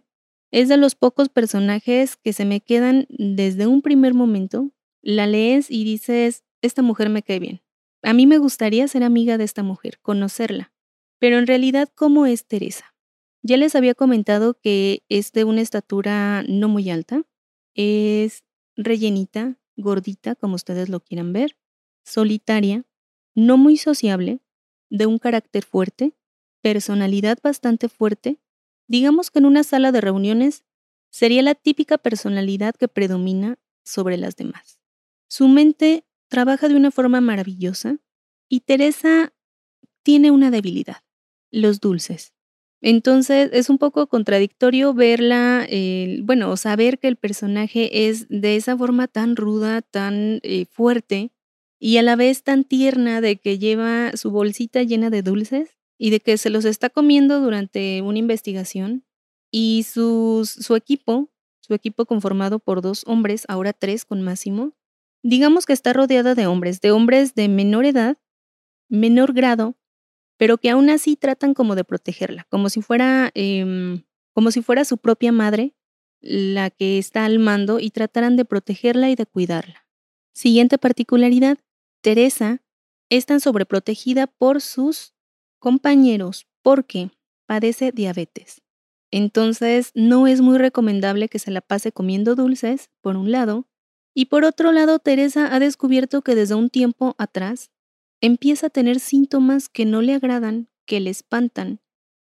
Es 0.52 0.68
de 0.68 0.76
los 0.76 0.94
pocos 0.94 1.28
personajes 1.28 2.16
que 2.16 2.32
se 2.32 2.44
me 2.44 2.60
quedan 2.60 3.08
desde 3.08 3.66
un 3.66 3.82
primer 3.82 4.14
momento. 4.14 4.70
La 5.02 5.26
lees 5.26 5.68
y 5.68 5.82
dices, 5.82 6.44
esta 6.62 6.82
mujer 6.82 7.08
me 7.08 7.24
cae 7.24 7.40
bien. 7.40 7.62
A 8.04 8.12
mí 8.12 8.28
me 8.28 8.38
gustaría 8.38 8.86
ser 8.86 9.02
amiga 9.02 9.38
de 9.38 9.42
esta 9.42 9.64
mujer, 9.64 9.98
conocerla. 10.02 10.72
Pero 11.18 11.38
en 11.38 11.48
realidad, 11.48 11.88
¿cómo 11.96 12.26
es 12.26 12.46
Teresa? 12.46 12.94
Ya 13.42 13.56
les 13.56 13.74
había 13.74 13.96
comentado 13.96 14.54
que 14.54 15.02
es 15.08 15.32
de 15.32 15.42
una 15.42 15.62
estatura 15.62 16.44
no 16.46 16.68
muy 16.68 16.90
alta. 16.90 17.24
Es 17.74 18.44
rellenita, 18.76 19.58
gordita, 19.76 20.36
como 20.36 20.54
ustedes 20.54 20.88
lo 20.88 21.00
quieran 21.00 21.32
ver. 21.32 21.56
solitaria, 22.04 22.84
no 23.34 23.56
muy 23.56 23.76
sociable, 23.78 24.42
de 24.90 25.06
un 25.06 25.18
carácter 25.18 25.64
fuerte, 25.64 26.14
personalidad 26.60 27.38
bastante 27.42 27.88
fuerte, 27.88 28.38
digamos 28.86 29.30
que 29.30 29.38
en 29.38 29.46
una 29.46 29.64
sala 29.64 29.92
de 29.92 30.00
reuniones 30.00 30.64
sería 31.10 31.42
la 31.42 31.54
típica 31.54 31.98
personalidad 31.98 32.74
que 32.74 32.88
predomina 32.88 33.58
sobre 33.84 34.16
las 34.16 34.36
demás. 34.36 34.80
Su 35.28 35.48
mente 35.48 36.04
trabaja 36.28 36.68
de 36.68 36.76
una 36.76 36.90
forma 36.90 37.20
maravillosa 37.20 37.98
y 38.48 38.60
Teresa 38.60 39.32
tiene 40.02 40.30
una 40.30 40.50
debilidad, 40.50 41.02
los 41.50 41.80
dulces. 41.80 42.32
Entonces 42.82 43.50
es 43.52 43.68
un 43.68 43.78
poco 43.78 44.06
contradictorio 44.06 44.94
verla, 44.94 45.66
bueno, 46.22 46.56
saber 46.56 46.98
que 46.98 47.08
el 47.08 47.16
personaje 47.16 48.08
es 48.08 48.26
de 48.28 48.56
esa 48.56 48.76
forma 48.76 49.06
tan 49.06 49.36
ruda, 49.36 49.82
tan 49.82 50.40
eh, 50.42 50.64
fuerte 50.66 51.30
y 51.80 51.96
a 51.96 52.02
la 52.02 52.14
vez 52.14 52.44
tan 52.44 52.62
tierna 52.64 53.20
de 53.20 53.40
que 53.40 53.58
lleva 53.58 54.16
su 54.16 54.30
bolsita 54.30 54.82
llena 54.82 55.10
de 55.10 55.22
dulces 55.22 55.78
y 55.98 56.10
de 56.10 56.20
que 56.20 56.36
se 56.36 56.50
los 56.50 56.64
está 56.66 56.90
comiendo 56.90 57.40
durante 57.40 58.02
una 58.02 58.18
investigación 58.18 59.04
y 59.50 59.84
su 59.84 60.44
equipo, 60.76 61.30
su 61.60 61.74
equipo 61.74 62.06
conformado 62.06 62.58
por 62.60 62.82
dos 62.82 63.02
hombres, 63.06 63.44
ahora 63.48 63.72
tres 63.72 64.04
con 64.04 64.20
Máximo, 64.20 64.74
digamos 65.22 65.66
que 65.66 65.72
está 65.72 65.92
rodeada 65.92 66.34
de 66.34 66.46
hombres, 66.46 66.80
de 66.80 66.92
hombres 66.92 67.34
de 67.34 67.48
menor 67.48 67.86
edad, 67.86 68.18
menor 68.88 69.32
grado, 69.32 69.76
pero 70.36 70.58
que 70.58 70.70
aún 70.70 70.90
así 70.90 71.16
tratan 71.16 71.54
como 71.54 71.74
de 71.74 71.84
protegerla, 71.84 72.46
como 72.50 72.68
si 72.68 72.82
fuera, 72.82 73.30
em, 73.34 74.04
como 74.34 74.50
si 74.50 74.62
fuera 74.62 74.84
su 74.84 74.98
propia 74.98 75.32
madre 75.32 75.74
la 76.20 76.68
que 76.70 76.98
está 76.98 77.24
al 77.24 77.38
mando 77.38 77.80
y 77.80 77.90
trataran 77.90 78.36
de 78.36 78.44
protegerla 78.44 79.08
y 79.10 79.16
de 79.16 79.26
cuidarla. 79.26 79.86
Siguiente 80.34 80.78
particularidad, 80.78 81.58
Teresa 82.02 82.62
es 83.10 83.26
tan 83.26 83.40
sobreprotegida 83.40 84.26
por 84.26 84.60
sus 84.60 85.14
compañeros 85.58 86.46
porque 86.62 87.10
padece 87.46 87.92
diabetes. 87.92 88.62
Entonces 89.10 89.90
no 89.94 90.26
es 90.26 90.40
muy 90.40 90.56
recomendable 90.56 91.28
que 91.28 91.38
se 91.38 91.50
la 91.50 91.60
pase 91.60 91.92
comiendo 91.92 92.36
dulces, 92.36 92.90
por 93.00 93.16
un 93.16 93.32
lado, 93.32 93.66
y 94.14 94.26
por 94.26 94.44
otro 94.44 94.72
lado 94.72 94.98
Teresa 94.98 95.54
ha 95.54 95.58
descubierto 95.58 96.22
que 96.22 96.34
desde 96.34 96.54
un 96.54 96.70
tiempo 96.70 97.14
atrás 97.18 97.70
empieza 98.20 98.68
a 98.68 98.70
tener 98.70 99.00
síntomas 99.00 99.68
que 99.68 99.84
no 99.84 100.02
le 100.02 100.14
agradan, 100.14 100.68
que 100.86 101.00
le 101.00 101.10
espantan 101.10 101.80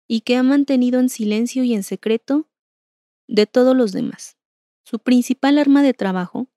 y 0.08 0.22
que 0.22 0.38
ha 0.38 0.44
mantenido 0.44 1.00
en 1.00 1.10
silencio 1.10 1.64
y 1.64 1.74
en 1.74 1.84
secreto 1.84 2.50
de 3.28 3.46
todos 3.46 3.76
los 3.76 3.92
demás. 3.92 4.38
Su 4.84 5.00
principal 5.00 5.58
arma 5.58 5.84
de 5.84 5.94
trabajo, 5.94 6.48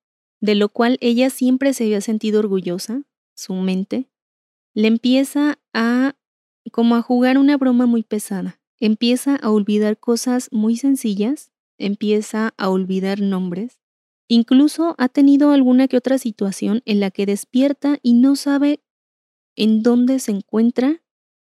de 0.41 0.55
lo 0.55 0.69
cual 0.69 0.97
ella 1.01 1.31
siempre 1.31 1.75
se 1.75 1.85
había 1.85 2.01
sentido 2.01 2.39
orgullosa, 2.39 3.03
su 3.41 3.55
mente, 3.55 4.09
le 4.75 4.89
empieza 4.89 5.59
a 5.73 6.15
como 6.73 6.95
a 6.95 7.03
jugar 7.03 7.39
una 7.39 7.57
broma 7.57 7.87
muy 7.87 8.03
pesada. 8.03 8.61
Empieza 8.79 9.37
a 9.37 9.51
olvidar 9.51 9.99
cosas 9.99 10.49
muy 10.53 10.77
sencillas, 10.77 11.51
empieza 11.79 12.55
a 12.57 12.69
olvidar 12.69 13.21
nombres. 13.21 13.81
Incluso 14.29 14.95
ha 14.99 15.09
tenido 15.09 15.51
alguna 15.51 15.89
que 15.89 15.97
otra 15.97 16.19
situación 16.19 16.83
en 16.85 17.01
la 17.01 17.11
que 17.11 17.27
despierta 17.27 17.99
y 18.03 18.13
no 18.13 18.37
sabe 18.37 18.83
en 19.57 19.83
dónde 19.83 20.19
se 20.21 20.33
encuentra, 20.33 21.03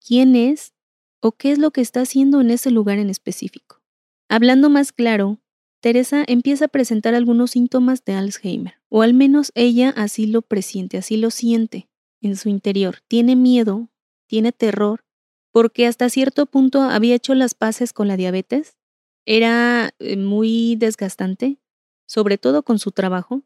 quién 0.06 0.36
es 0.36 0.74
o 1.22 1.34
qué 1.34 1.52
es 1.52 1.60
lo 1.60 1.72
que 1.72 1.82
está 1.82 2.02
haciendo 2.02 2.42
en 2.42 2.52
ese 2.52 2.72
lugar 2.72 2.98
en 2.98 3.10
específico. 3.10 3.82
Hablando 4.30 4.70
más 4.70 4.94
claro, 4.94 5.41
Teresa 5.82 6.24
empieza 6.28 6.66
a 6.66 6.68
presentar 6.68 7.16
algunos 7.16 7.52
síntomas 7.52 8.06
de 8.06 8.14
Alzheimer, 8.14 8.76
o 8.88 9.02
al 9.02 9.16
menos 9.16 9.52
ella 9.56 9.90
así 9.98 10.28
lo 10.28 10.44
presiente, 10.44 10.98
así 10.98 11.18
lo 11.18 11.32
siente 11.32 11.90
en 12.22 12.36
su 12.36 12.50
interior. 12.50 13.00
Tiene 13.08 13.36
miedo, 13.36 13.90
tiene 14.28 14.52
terror, 14.52 15.04
porque 15.52 15.88
hasta 15.88 16.08
cierto 16.10 16.46
punto 16.46 16.82
había 16.82 17.16
hecho 17.16 17.34
las 17.34 17.56
paces 17.56 17.94
con 17.94 18.08
la 18.08 18.16
diabetes. 18.16 18.78
Era 19.26 19.90
eh, 19.98 20.18
muy 20.18 20.76
desgastante, 20.78 21.58
sobre 22.06 22.38
todo 22.38 22.62
con 22.62 22.78
su 22.78 22.92
trabajo, 22.92 23.42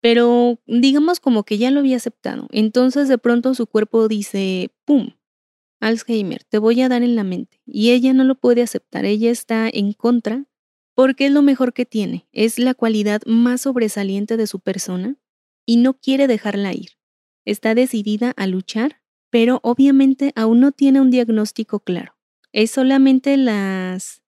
pero 0.00 0.60
digamos 0.66 1.18
como 1.18 1.42
que 1.42 1.58
ya 1.58 1.72
lo 1.72 1.80
había 1.80 1.96
aceptado. 1.96 2.46
Entonces 2.52 3.08
de 3.08 3.18
pronto 3.18 3.52
su 3.54 3.66
cuerpo 3.66 4.06
dice, 4.06 4.70
¡pum! 4.84 5.14
Alzheimer, 5.80 6.44
te 6.44 6.58
voy 6.58 6.82
a 6.82 6.88
dar 6.88 7.02
en 7.02 7.16
la 7.16 7.24
mente. 7.24 7.60
Y 7.66 7.90
ella 7.90 8.12
no 8.12 8.22
lo 8.22 8.36
puede 8.36 8.62
aceptar, 8.62 9.04
ella 9.06 9.30
está 9.30 9.68
en 9.68 9.92
contra 9.92 10.46
porque 11.00 11.24
es 11.24 11.32
lo 11.32 11.40
mejor 11.40 11.72
que 11.72 11.86
tiene, 11.86 12.28
es 12.30 12.58
la 12.58 12.74
cualidad 12.74 13.22
más 13.24 13.62
sobresaliente 13.62 14.36
de 14.36 14.46
su 14.46 14.60
persona 14.60 15.16
y 15.64 15.78
no 15.78 15.94
quiere 15.94 16.26
dejarla 16.26 16.74
ir. 16.74 16.90
Está 17.46 17.74
decidida 17.74 18.34
a 18.36 18.46
luchar, 18.46 19.00
pero 19.30 19.60
obviamente 19.62 20.32
aún 20.36 20.60
no 20.60 20.72
tiene 20.72 21.00
un 21.00 21.10
diagnóstico 21.10 21.80
claro. 21.80 22.18
Es 22.52 22.72
solamente 22.72 23.38
las 23.38 24.20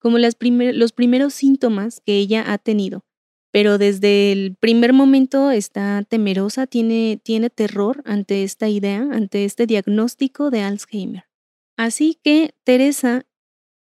como 0.00 0.18
los 0.18 0.34
primeros 0.34 1.34
síntomas 1.34 2.00
que 2.04 2.18
ella 2.18 2.52
ha 2.52 2.58
tenido 2.58 3.04
pero 3.52 3.78
desde 3.78 4.32
el 4.32 4.56
primer 4.56 4.92
momento 4.92 5.52
está 5.52 6.02
temerosa, 6.02 6.66
tiene 6.66 7.20
terror 7.54 8.02
ante 8.04 8.42
esta 8.42 8.68
idea, 8.68 9.06
ante 9.12 9.44
este 9.44 9.66
diagnóstico 9.66 10.50
de 10.50 10.62
Alzheimer. 10.62 11.28
Así 11.76 12.18
que 12.24 12.56
Teresa 12.64 13.24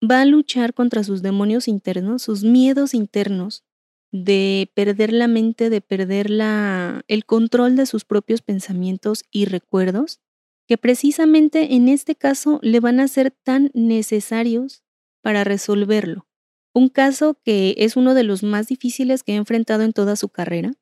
va 0.02 0.20
a 0.20 0.24
luchar 0.24 0.74
contra 0.74 1.04
sus 1.04 1.22
demonios 1.22 1.68
internos, 1.68 2.22
sus 2.22 2.42
miedos 2.42 2.94
internos 2.94 3.64
de 4.10 4.70
perder 4.74 5.12
la 5.12 5.28
mente, 5.28 5.70
de 5.70 5.80
perder 5.80 6.28
la, 6.28 7.02
el 7.08 7.24
control 7.24 7.76
de 7.76 7.86
sus 7.86 8.04
propios 8.04 8.42
pensamientos 8.42 9.24
y 9.30 9.46
recuerdos, 9.46 10.20
que 10.66 10.76
precisamente 10.76 11.74
en 11.74 11.88
este 11.88 12.14
caso 12.14 12.58
le 12.62 12.80
van 12.80 13.00
a 13.00 13.08
ser 13.08 13.30
tan 13.30 13.70
necesarios 13.74 14.84
para 15.22 15.44
resolverlo. 15.44 16.26
Un 16.74 16.88
caso 16.88 17.38
que 17.42 17.74
es 17.78 17.96
uno 17.96 18.14
de 18.14 18.22
los 18.22 18.42
más 18.42 18.66
difíciles 18.68 19.22
que 19.22 19.32
ha 19.32 19.36
enfrentado 19.36 19.82
en 19.82 19.92
toda 19.92 20.16
su 20.16 20.28
carrera 20.28 20.72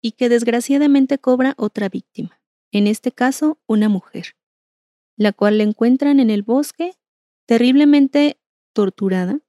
y 0.00 0.12
que 0.12 0.28
desgraciadamente 0.28 1.18
cobra 1.18 1.54
otra 1.56 1.88
víctima, 1.88 2.40
en 2.70 2.86
este 2.86 3.12
caso 3.12 3.58
una 3.66 3.88
mujer, 3.88 4.36
la 5.16 5.32
cual 5.32 5.58
la 5.58 5.64
encuentran 5.64 6.20
en 6.20 6.30
el 6.30 6.42
bosque 6.42 6.92
terriblemente 7.46 8.38
torturada, 8.78 9.40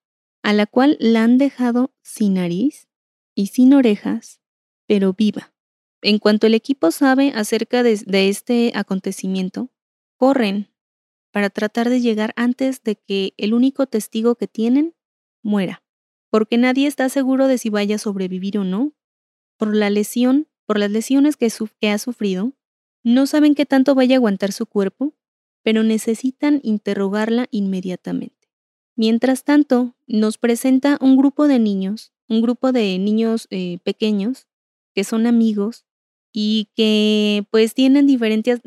a 0.41 0.53
la 0.53 0.65
cual 0.65 0.97
la 0.99 1.23
han 1.23 1.37
dejado 1.37 1.93
sin 2.01 2.33
nariz 2.33 2.87
y 3.35 3.47
sin 3.47 3.73
orejas, 3.73 4.41
pero 4.87 5.13
viva. 5.13 5.53
En 6.01 6.17
cuanto 6.17 6.47
el 6.47 6.55
equipo 6.55 6.89
sabe 6.89 7.31
acerca 7.35 7.83
de, 7.83 7.99
este 8.29 8.71
acontecimiento, 8.73 9.69
corren 10.17 10.73
para 11.31 11.51
tratar 11.51 11.89
de 11.89 12.01
llegar 12.01 12.33
antes 12.35 12.81
de 12.81 12.95
que 12.95 13.33
el 13.37 13.53
único 13.53 13.85
testigo 13.85 14.33
que 14.33 14.47
tienen 14.47 14.95
muera 15.43 15.83
porque 16.29 16.57
nadie 16.57 16.87
está 16.87 17.09
seguro 17.09 17.47
de 17.47 17.57
si 17.57 17.69
vaya 17.69 17.95
a 17.95 17.99
sobrevivir 17.99 18.57
o 18.57 18.63
no. 18.63 18.93
Por 19.57 19.75
la 19.75 19.89
lesión, 19.89 20.47
por 20.65 20.79
las 20.79 20.91
lesiones 20.91 21.35
que, 21.37 21.47
ha 21.89 21.97
sufrido, 21.97 22.53
no 23.03 23.27
saben 23.27 23.55
qué 23.55 23.65
tanto 23.65 23.95
vaya 23.95 24.15
a 24.15 24.17
aguantar 24.17 24.51
su 24.51 24.65
cuerpo, 24.65 25.15
pero 25.63 25.83
necesitan 25.83 26.59
interrogarla 26.63 27.47
inmediatamente. 27.51 28.38
Mientras 28.99 29.45
tanto, 29.45 29.95
nos 30.07 30.37
presenta 30.37 30.97
un 30.99 31.15
grupo 31.15 31.47
de 31.47 31.57
niños, 31.57 32.11
un 32.27 32.41
grupo 32.41 32.73
de 32.73 32.99
niños 32.99 33.47
eh, 33.49 33.77
pequeños, 33.85 34.49
que 34.93 35.05
son 35.05 35.25
amigos 35.25 35.85
y 36.33 36.67
que 36.75 37.47
pues 37.49 37.73
tienen 37.73 38.07
diferentes, 38.07 38.59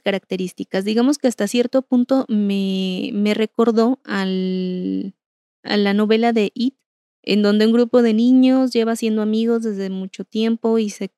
características. 0.00 0.84
Digamos 0.84 1.16
que 1.16 1.28
hasta 1.28 1.48
cierto 1.48 1.80
punto 1.80 2.26
me, 2.28 3.08
me 3.14 3.32
recordó 3.32 4.00
al, 4.04 5.14
a 5.62 5.78
la 5.78 5.94
novela 5.94 6.34
de 6.34 6.52
It, 6.54 6.74
en 7.22 7.40
donde 7.40 7.64
un 7.64 7.72
grupo 7.72 8.02
de 8.02 8.12
niños 8.12 8.74
lleva 8.74 8.96
siendo 8.96 9.22
amigos 9.22 9.62
desde 9.62 9.88
mucho 9.88 10.24
tiempo 10.24 10.78
y 10.78 10.90
se, 10.90 11.10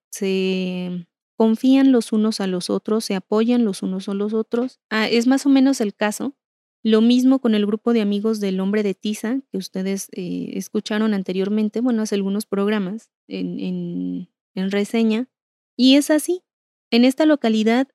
confían 1.37 1.91
los 1.91 2.13
unos 2.13 2.41
a 2.41 2.47
los 2.47 2.71
otros, 2.71 3.07
se 3.07 3.17
apoyan 3.17 3.65
los 3.65 3.83
unos 3.83 4.09
a 4.09 4.15
los 4.15 4.33
otros. 4.35 4.79
Ah, 4.89 5.09
es 5.09 5.27
más 5.27 5.47
o 5.47 5.49
menos 5.49 5.81
el 5.81 5.97
caso. 5.97 6.37
Lo 6.83 7.01
mismo 7.01 7.39
con 7.39 7.55
el 7.55 7.67
grupo 7.67 7.93
de 7.93 8.01
amigos 8.01 8.41
del 8.41 8.59
hombre 8.61 8.83
de 8.83 8.95
Tiza, 8.95 9.41
que 9.51 9.59
ustedes 9.59 10.09
eh, 10.13 10.51
escucharon 10.55 11.15
anteriormente, 11.15 11.81
bueno, 11.81 12.03
hace 12.03 12.17
algunos 12.17 12.47
programas 12.47 13.11
en, 13.29 14.29
en 14.55 14.71
reseña. 14.71 15.29
Y 15.77 15.95
es 15.95 16.11
así. 16.11 16.43
En 16.91 17.05
esta 17.05 17.25
localidad, 17.25 17.89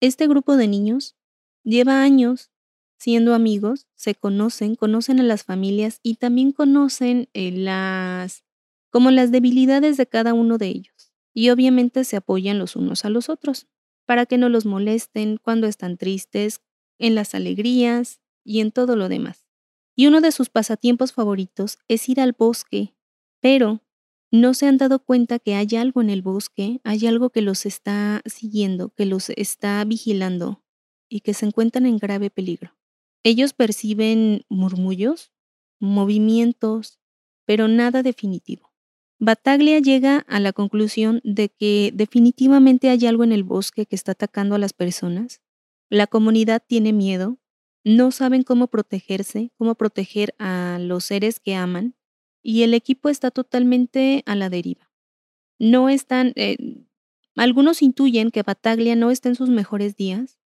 este 0.00 0.26
grupo 0.26 0.56
de 0.56 0.68
niños 0.68 1.16
lleva 1.64 2.02
años 2.02 2.50
siendo 3.00 3.34
amigos, 3.34 3.86
se 3.94 4.14
conocen, 4.14 4.74
conocen 4.74 5.20
a 5.20 5.22
las 5.22 5.42
familias 5.42 6.00
y 6.02 6.16
también 6.16 6.52
conocen 6.52 7.30
eh, 7.32 7.50
las 7.50 8.44
como 8.90 9.10
las 9.10 9.30
debilidades 9.30 9.96
de 9.96 10.06
cada 10.06 10.34
uno 10.34 10.58
de 10.58 10.66
ellos. 10.66 11.12
Y 11.32 11.48
obviamente 11.50 12.04
se 12.04 12.16
apoyan 12.16 12.58
los 12.58 12.76
unos 12.76 13.04
a 13.04 13.08
los 13.08 13.28
otros, 13.28 13.68
para 14.04 14.26
que 14.26 14.36
no 14.36 14.48
los 14.48 14.66
molesten 14.66 15.38
cuando 15.38 15.66
están 15.66 15.96
tristes, 15.96 16.60
en 16.98 17.14
las 17.14 17.34
alegrías 17.34 18.20
y 18.50 18.60
en 18.60 18.72
todo 18.72 18.96
lo 18.96 19.08
demás. 19.08 19.46
Y 19.94 20.08
uno 20.08 20.20
de 20.20 20.32
sus 20.32 20.50
pasatiempos 20.50 21.12
favoritos 21.12 21.78
es 21.86 22.08
ir 22.08 22.20
al 22.20 22.32
bosque, 22.36 22.96
pero 23.40 23.80
no 24.32 24.54
se 24.54 24.66
han 24.66 24.76
dado 24.76 24.98
cuenta 25.04 25.38
que 25.38 25.54
hay 25.54 25.76
algo 25.76 26.00
en 26.00 26.10
el 26.10 26.20
bosque, 26.20 26.80
hay 26.82 27.06
algo 27.06 27.30
que 27.30 27.42
los 27.42 27.64
está 27.64 28.22
siguiendo, 28.26 28.88
que 28.90 29.06
los 29.06 29.30
está 29.30 29.84
vigilando 29.84 30.64
y 31.08 31.20
que 31.20 31.32
se 31.32 31.46
encuentran 31.46 31.86
en 31.86 31.98
grave 31.98 32.28
peligro. 32.28 32.76
Ellos 33.22 33.52
perciben 33.52 34.44
murmullos, 34.48 35.32
movimientos, 35.78 36.98
pero 37.44 37.68
nada 37.68 38.02
definitivo. 38.02 38.72
Bataglia 39.20 39.78
llega 39.78 40.24
a 40.26 40.40
la 40.40 40.52
conclusión 40.52 41.20
de 41.22 41.50
que 41.50 41.92
definitivamente 41.94 42.88
hay 42.88 43.06
algo 43.06 43.22
en 43.22 43.30
el 43.30 43.44
bosque 43.44 43.86
que 43.86 43.94
está 43.94 44.12
atacando 44.12 44.56
a 44.56 44.58
las 44.58 44.72
personas. 44.72 45.40
La 45.88 46.08
comunidad 46.08 46.62
tiene 46.66 46.92
miedo, 46.92 47.39
no 47.84 48.10
saben 48.10 48.42
cómo 48.42 48.68
protegerse, 48.68 49.52
cómo 49.56 49.74
proteger 49.74 50.34
a 50.38 50.78
los 50.80 51.04
seres 51.04 51.40
que 51.40 51.54
aman, 51.54 51.94
y 52.42 52.62
el 52.62 52.74
equipo 52.74 53.08
está 53.08 53.30
totalmente 53.30 54.22
a 54.26 54.34
la 54.34 54.48
deriva. 54.48 54.90
No 55.58 55.88
están, 55.88 56.32
eh, 56.36 56.56
algunos 57.36 57.82
intuyen 57.82 58.30
que 58.30 58.42
Bataglia 58.42 58.96
no 58.96 59.10
está 59.10 59.28
en 59.28 59.34
sus 59.34 59.50
mejores 59.50 59.96
días. 59.96 60.38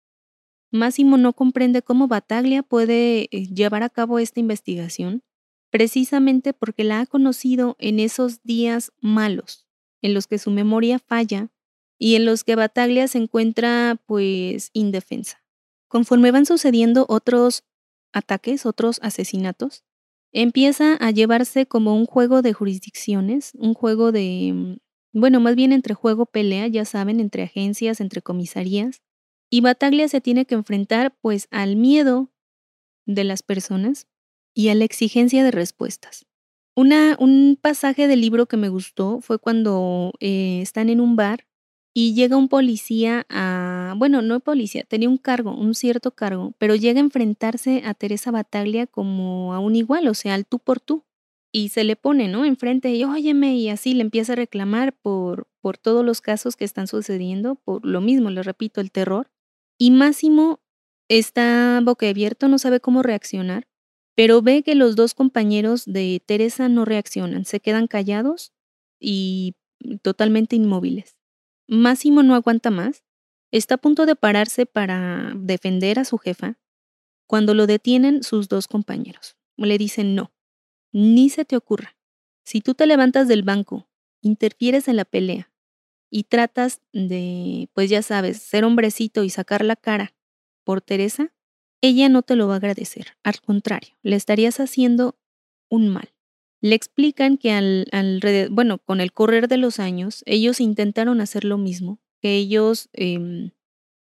Máximo 0.71 1.17
no 1.17 1.33
comprende 1.33 1.83
cómo 1.83 2.09
Bataglia 2.09 2.63
puede 2.63 3.29
eh, 3.31 3.47
llevar 3.47 3.83
a 3.85 3.91
cabo 3.91 4.19
esta 4.19 4.41
investigación, 4.41 5.23
precisamente 5.71 6.53
porque 6.53 6.85
la 6.85 7.01
ha 7.01 7.07
conocido 7.07 7.77
en 7.79 8.01
esos 8.01 8.43
días 8.43 8.93
malos, 9.01 9.67
en 10.03 10.15
los 10.15 10.27
que 10.27 10.39
su 10.39 10.51
memoria 10.51 10.99
falla 10.99 11.51
y 11.99 12.17
en 12.17 12.25
los 12.25 12.43
que 12.43 12.57
Bataglia 12.57 13.07
se 13.09 13.19
encuentra 13.19 14.01
pues 14.07 14.71
indefensa. 14.73 15.44
Conforme 15.89 16.31
van 16.31 16.47
sucediendo 16.47 17.07
otros 17.09 17.65
ataques, 18.13 18.67
otros 18.67 18.99
asesinatos, 19.03 19.85
empieza 20.33 20.95
a 20.95 21.11
llevarse 21.11 21.67
como 21.67 21.95
un 21.97 22.07
juego 22.07 22.43
de 22.43 22.53
jurisdicciones, 22.53 23.53
un 23.55 23.75
juego 23.75 24.13
de, 24.13 24.53
mm, 24.55 24.77
bueno, 25.21 25.41
más 25.41 25.55
bien 25.55 25.73
entre 25.73 25.95
juego 25.95 26.27
pelea, 26.27 26.67
ya 26.67 26.85
saben, 26.85 27.21
entre 27.21 27.45
agencias, 27.45 28.01
entre 28.01 28.23
comisarías, 28.23 29.03
y 29.51 29.61
Bataglia 29.61 30.09
se 30.09 30.21
tiene 30.21 30.47
que 30.47 30.57
enfrentar 30.57 31.17
pues 31.21 31.47
al 31.51 31.77
miedo 31.77 32.33
de 33.07 33.25
las 33.25 33.43
personas 33.43 34.09
y 34.55 34.69
a 34.69 34.75
la 34.75 34.85
exigencia 34.85 35.45
de 35.45 35.53
respuestas. 35.53 36.27
Una, 36.77 37.17
un 37.21 37.57
pasaje 37.61 38.09
del 38.09 38.21
libro 38.21 38.47
que 38.47 38.57
me 38.57 38.69
gustó 38.69 39.21
fue 39.21 39.39
cuando 39.39 40.13
eh, 40.19 40.61
están 40.61 40.89
en 40.89 41.01
un 41.01 41.15
bar 41.15 41.47
y 41.95 42.15
llega 42.15 42.37
un 42.37 42.49
policía 42.49 43.25
a, 43.31 43.95
bueno, 43.97 44.21
no 44.21 44.41
policía, 44.41 44.85
tenía 44.85 45.09
un 45.09 45.17
cargo, 45.17 45.57
un 45.57 45.75
cierto 45.75 46.11
cargo, 46.11 46.53
pero 46.59 46.75
llega 46.75 46.99
a 46.99 47.05
enfrentarse 47.05 47.83
a 47.85 47.95
Teresa 47.95 48.33
Bataglia 48.33 48.89
como 48.89 49.55
a 49.55 49.61
un 49.61 49.77
igual, 49.77 50.09
o 50.09 50.15
sea, 50.15 50.35
al 50.35 50.45
tú 50.45 50.59
por 50.59 50.81
tú. 50.81 51.05
Y 51.53 51.69
se 51.69 51.85
le 51.85 51.95
pone, 51.95 52.27
¿no? 52.27 52.45
Enfrente 52.45 52.93
y 52.93 53.05
óyeme, 53.05 53.55
y 53.57 53.69
así 53.69 53.95
le 53.95 54.03
empieza 54.03 54.33
a 54.33 54.37
reclamar 54.37 54.93
por, 54.93 55.47
por 55.61 55.79
todos 55.79 56.05
los 56.05 56.21
casos 56.21 56.57
que 56.57 56.65
están 56.65 56.89
sucediendo, 56.89 57.55
por 57.55 57.87
lo 57.87 58.01
mismo, 58.01 58.29
le 58.31 58.43
repito, 58.43 58.81
el 58.81 58.91
terror. 58.91 59.31
Y 59.79 59.93
Máximo 59.93 60.61
está 61.09 61.81
boquiabierto, 61.85 62.49
no 62.49 62.59
sabe 62.59 62.81
cómo 62.81 63.05
reaccionar, 63.05 63.69
pero 64.17 64.43
ve 64.43 64.65
que 64.65 64.75
los 64.75 64.97
dos 64.97 65.15
compañeros 65.15 65.85
de 65.87 66.21
Teresa 66.27 66.69
no 66.69 66.85
reaccionan, 66.85 67.45
se 67.45 67.61
quedan 67.61 67.87
callados 67.87 68.53
y 68.99 69.55
totalmente 70.03 70.57
inmóviles. 70.57 71.17
Máximo 71.67 72.23
no 72.23 72.35
aguanta 72.35 72.71
más, 72.71 73.05
está 73.51 73.77
a 73.77 73.79
punto 73.79 74.07
de 74.07 74.17
pararse 74.17 74.67
para 74.67 75.33
defender 75.37 75.99
a 75.99 76.05
su 76.05 76.19
jefa, 76.19 76.59
cuando 77.27 77.55
lo 77.55 77.67
detienen 77.67 78.23
sus 78.23 78.49
dos 78.49 78.69
compañeros. 78.69 79.37
Le 79.57 79.79
dicen 79.79 80.15
no, 80.15 80.33
ni 80.93 81.31
se 81.31 81.45
te 81.45 81.57
ocurra. 81.57 81.97
Si 82.45 82.61
tú 82.61 82.75
te 82.75 82.87
levantas 82.87 83.29
del 83.29 83.43
banco, 83.43 83.89
interfieres 84.21 84.89
en 84.89 84.97
la 84.97 85.05
pelea 85.05 85.53
y 86.11 86.25
tratas 86.25 86.81
de, 86.93 87.69
pues 87.73 87.91
ya 87.91 88.03
sabes, 88.03 88.39
ser 88.39 88.65
hombrecito 88.65 89.25
y 89.25 89.31
sacar 89.31 89.65
la 89.65 89.77
cara 89.77 90.15
por 90.63 90.81
Teresa, 90.81 91.33
ella 91.81 92.09
no 92.09 92.23
te 92.23 92.37
lo 92.37 92.47
va 92.49 92.55
a 92.55 92.57
agradecer. 92.57 93.17
Al 93.23 93.41
contrario, 93.41 93.97
le 94.03 94.17
estarías 94.17 94.61
haciendo 94.61 95.19
un 95.69 95.89
mal. 95.89 96.14
Le 96.65 96.75
explican 96.75 97.37
que 97.37 97.53
al, 97.53 97.87
bueno, 98.51 98.79
con 98.79 99.03
el 99.03 99.13
correr 99.13 99.49
de 99.49 99.59
los 99.59 99.79
años, 99.79 100.23
ellos 100.25 100.63
intentaron 100.63 101.21
hacer 101.21 101.45
lo 101.45 101.59
mismo, 101.59 102.01
que 102.23 102.37
ellos 102.37 102.89
em, 102.95 103.51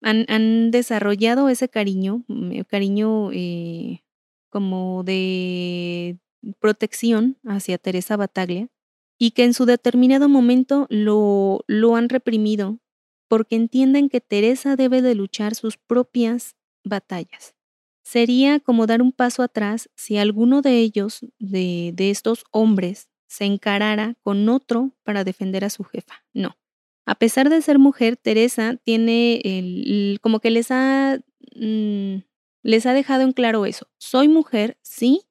han, 0.01 0.71
desarrollado 0.71 1.49
ese 1.49 1.67
cariño, 1.67 2.23
mm, 2.29 2.61
cariño 2.61 3.31
eh, 3.33 4.05
como 4.49 5.03
de 5.03 6.19
protección 6.59 7.37
hacia 7.43 7.77
Teresa 7.77 8.15
Bataglia, 8.15 8.69
y 9.19 9.31
que 9.31 9.43
en 9.43 9.53
su 9.53 9.65
determinado 9.65 10.29
momento 10.29 10.87
lo, 10.89 11.65
lo 11.67 11.97
han 11.97 12.07
reprimido 12.07 12.79
porque 13.27 13.57
entienden 13.57 14.07
que 14.07 14.21
Teresa 14.21 14.77
debe 14.77 15.01
de 15.01 15.15
luchar 15.15 15.53
sus 15.53 15.75
propias 15.75 16.55
batallas. 16.85 17.55
Sería 18.13 18.59
como 18.59 18.85
dar 18.85 19.01
un 19.01 19.11
paso 19.11 19.41
atrás 19.41 19.89
si 19.95 20.19
alguno 20.19 20.61
de 20.61 20.77
ellos, 20.77 21.21
de, 21.39 21.95
estos 21.97 22.43
hombres, 22.51 23.09
se 23.25 23.45
encarara 23.45 24.13
con 24.21 24.47
otro 24.49 24.91
para 25.01 25.23
defender 25.23 25.65
a 25.65 25.71
su 25.71 25.83
jefa. 25.83 26.23
No. 26.31 26.55
A 27.07 27.15
pesar 27.15 27.49
de 27.49 27.59
ser 27.63 27.79
mujer, 27.79 28.15
Teresa 28.15 28.75
tiene 28.83 30.19
como 30.21 30.41
que 30.41 30.51
les 30.51 30.69
ha, 30.69 31.21
mm, 31.55 32.17
les 32.61 32.85
ha 32.85 32.93
dejado 32.93 33.23
en 33.23 33.31
claro 33.31 33.65
eso. 33.65 33.87
Soy 33.97 34.27
mujer, 34.27 34.77
sí, 34.83 35.23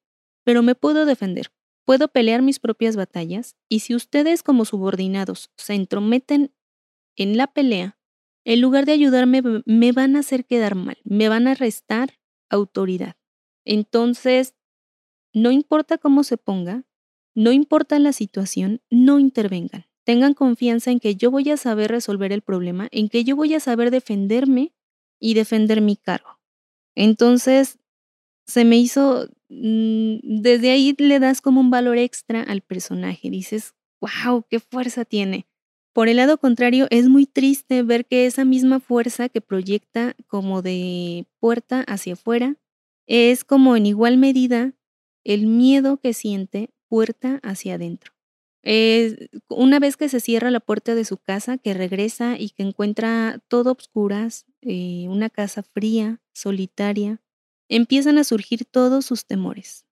pero 0.43 0.61
me 0.61 0.75
puedo 0.75 1.05
defender. 1.05 1.53
Puedo 1.85 2.09
pelear 2.09 2.41
mis 2.41 2.59
propias 2.59 2.97
batallas 2.97 3.55
y 3.69 3.79
si 3.79 3.95
ustedes 3.95 4.43
como 4.43 4.65
subordinados 4.65 5.53
se 5.55 5.73
entrometen 5.75 6.53
en 7.15 7.37
la 7.37 7.47
pelea, 7.47 7.97
en 8.43 8.59
lugar 8.59 8.85
de 8.85 8.91
ayudarme, 8.91 9.41
me 9.65 9.93
van 9.93 10.17
a 10.17 10.19
hacer 10.19 10.43
quedar 10.43 10.75
mal, 10.75 10.97
me 11.05 11.29
van 11.29 11.47
a 11.47 11.53
restar 11.53 12.19
autoridad. 12.49 13.15
Entonces, 13.65 14.55
no 15.33 15.51
importa 15.51 15.97
cómo 15.97 16.23
se 16.23 16.37
ponga, 16.37 16.85
no 17.35 17.51
importa 17.51 17.99
la 17.99 18.13
situación, 18.13 18.81
no 18.89 19.19
intervengan. 19.19 19.85
Tengan 20.03 20.33
confianza 20.33 20.91
en 20.91 20.99
que 20.99 21.15
yo 21.15 21.31
voy 21.31 21.49
a 21.49 21.57
saber 21.57 21.89
resolver 21.91 22.31
el 22.31 22.41
problema, 22.41 22.87
en 22.91 23.09
que 23.09 23.23
yo 23.23 23.35
voy 23.35 23.53
a 23.53 23.59
saber 23.59 23.89
defenderme 23.89 24.73
y 25.19 25.33
defender 25.33 25.81
mi 25.81 25.95
cargo. 25.95 26.39
Entonces, 26.95 27.79
se 28.45 28.65
me 28.65 28.77
hizo, 28.77 29.29
mm, 29.49 30.17
desde 30.23 30.71
ahí 30.71 30.95
le 30.97 31.19
das 31.19 31.41
como 31.41 31.61
un 31.61 31.69
valor 31.71 31.97
extra 31.97 32.43
al 32.43 32.61
personaje. 32.61 33.29
Dices, 33.29 33.73
wow, 34.01 34.45
qué 34.49 34.59
fuerza 34.59 35.05
tiene. 35.05 35.47
Por 35.93 36.09
el 36.09 36.17
lado 36.17 36.39
contrario, 36.39 36.87
es 36.89 37.07
muy 37.07 37.27
triste 37.27 37.83
ver 37.83 38.05
que 38.07 38.25
esa 38.25 38.45
misma 38.45 38.79
fuerza 38.79 39.29
que 39.29 39.41
proyecta 39.41 40.15
como 40.27 40.63
de 40.63 41.27
puerta 41.39 41.81
hacia 41.87 42.13
afuera 42.13 42.55
es 43.07 43.43
como 43.43 43.75
en 43.75 43.85
igual 43.85 44.17
medida 44.17 44.73
el 45.23 45.45
miedo 45.45 45.97
que 45.97 46.13
siente 46.13 46.71
puerta 46.89 47.39
hacia 47.43 47.75
adentro. 47.75 48.11
una 49.49 49.79
vez 49.79 49.97
que 49.97 50.09
se 50.09 50.19
cierra 50.19 50.49
la 50.49 50.59
puerta 50.61 50.95
de 50.95 51.05
su 51.05 51.17
casa, 51.17 51.57
que 51.57 51.73
regresa 51.73 52.37
y 52.39 52.49
que 52.51 52.63
encuentra 52.63 53.41
todo 53.49 53.71
obscuras, 53.71 54.45
eh, 54.61 55.05
una 55.09 55.29
casa 55.29 55.63
fría, 55.63 56.21
solitaria, 56.33 57.21
empiezan 57.69 58.17
a 58.17 58.23
surgir 58.23 58.65
todos 58.65 59.05
sus 59.05 59.25
temores. 59.25 59.85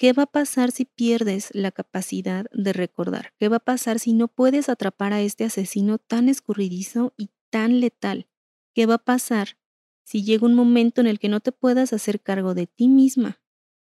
¿Qué 0.00 0.14
va 0.14 0.22
a 0.22 0.32
pasar 0.32 0.70
si 0.70 0.86
pierdes 0.86 1.50
la 1.52 1.72
capacidad 1.72 2.46
de 2.54 2.72
recordar? 2.72 3.34
¿Qué 3.38 3.50
va 3.50 3.56
a 3.56 3.64
pasar 3.66 3.98
si 3.98 4.14
no 4.14 4.28
puedes 4.28 4.70
atrapar 4.70 5.12
a 5.12 5.20
este 5.20 5.44
asesino 5.44 5.98
tan 5.98 6.30
escurridizo 6.30 7.12
y 7.18 7.28
tan 7.50 7.80
letal? 7.80 8.26
¿Qué 8.74 8.86
va 8.86 8.94
a 8.94 9.04
pasar 9.04 9.58
si 10.02 10.24
llega 10.24 10.46
un 10.46 10.54
momento 10.54 11.02
en 11.02 11.06
el 11.06 11.18
que 11.18 11.28
no 11.28 11.40
te 11.40 11.52
puedas 11.52 11.92
hacer 11.92 12.22
cargo 12.22 12.54
de 12.54 12.66
ti 12.66 12.88
misma? 12.88 13.42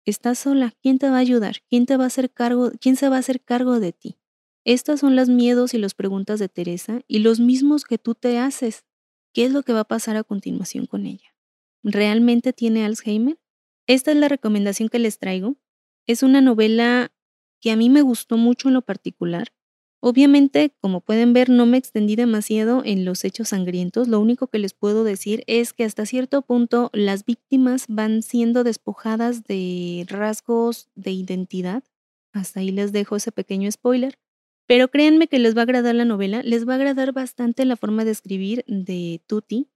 Estás 0.04 0.40
sola, 0.40 0.74
¿quién 0.82 0.98
te 0.98 1.08
va 1.08 1.16
a 1.16 1.20
ayudar? 1.20 1.62
¿Quién 1.70 1.86
te 1.86 1.96
va 1.96 2.04
a 2.04 2.08
hacer 2.08 2.30
cargo? 2.30 2.72
¿Quién 2.78 2.96
se 2.96 3.08
va 3.08 3.16
a 3.16 3.20
hacer 3.20 3.42
cargo 3.42 3.80
de 3.80 3.94
ti? 3.94 4.18
Estas 4.66 5.00
son 5.00 5.16
las 5.16 5.30
miedos 5.30 5.72
y 5.72 5.78
las 5.78 5.94
preguntas 5.94 6.38
de 6.38 6.50
Teresa 6.50 7.00
y 7.08 7.20
los 7.20 7.40
mismos 7.40 7.84
que 7.84 7.96
tú 7.96 8.14
te 8.14 8.38
haces. 8.38 8.84
¿Qué 9.32 9.46
es 9.46 9.52
lo 9.52 9.62
que 9.62 9.72
va 9.72 9.80
a 9.80 9.88
pasar 9.88 10.16
a 10.16 10.24
continuación 10.24 10.84
con 10.84 11.06
ella? 11.06 11.34
¿Realmente 11.82 12.52
tiene 12.52 12.84
Alzheimer? 12.84 13.38
Esta 13.86 14.10
es 14.10 14.18
la 14.18 14.28
recomendación 14.28 14.90
que 14.90 14.98
les 14.98 15.18
traigo. 15.18 15.56
Es 16.06 16.22
una 16.22 16.40
novela 16.40 17.12
que 17.60 17.70
a 17.70 17.76
mí 17.76 17.88
me 17.88 18.02
gustó 18.02 18.36
mucho 18.36 18.68
en 18.68 18.74
lo 18.74 18.82
particular. 18.82 19.52
Obviamente, 20.00 20.74
como 20.80 21.00
pueden 21.00 21.32
ver, 21.32 21.48
no 21.48 21.64
me 21.64 21.76
extendí 21.78 22.16
demasiado 22.16 22.82
en 22.84 23.04
los 23.04 23.24
hechos 23.24 23.50
sangrientos. 23.50 24.08
Lo 24.08 24.18
único 24.18 24.48
que 24.48 24.58
les 24.58 24.74
puedo 24.74 25.04
decir 25.04 25.44
es 25.46 25.72
que 25.72 25.84
hasta 25.84 26.06
cierto 26.06 26.42
punto 26.42 26.90
las 26.92 27.24
víctimas 27.24 27.84
van 27.88 28.22
siendo 28.22 28.64
despojadas 28.64 29.44
de 29.44 30.04
rasgos 30.08 30.88
de 30.96 31.12
identidad. 31.12 31.84
Hasta 32.32 32.60
ahí 32.60 32.72
les 32.72 32.90
dejo 32.90 33.14
ese 33.14 33.30
pequeño 33.30 33.70
spoiler. 33.70 34.18
Pero 34.66 34.88
créanme 34.88 35.28
que 35.28 35.38
les 35.38 35.56
va 35.56 35.60
a 35.60 35.64
agradar 35.64 35.94
la 35.94 36.04
novela, 36.04 36.42
les 36.42 36.66
va 36.66 36.72
a 36.72 36.76
agradar 36.76 37.12
bastante 37.12 37.64
la 37.64 37.76
forma 37.76 38.04
de 38.04 38.10
escribir 38.10 38.64
de 38.66 39.22
Tuti. 39.28 39.68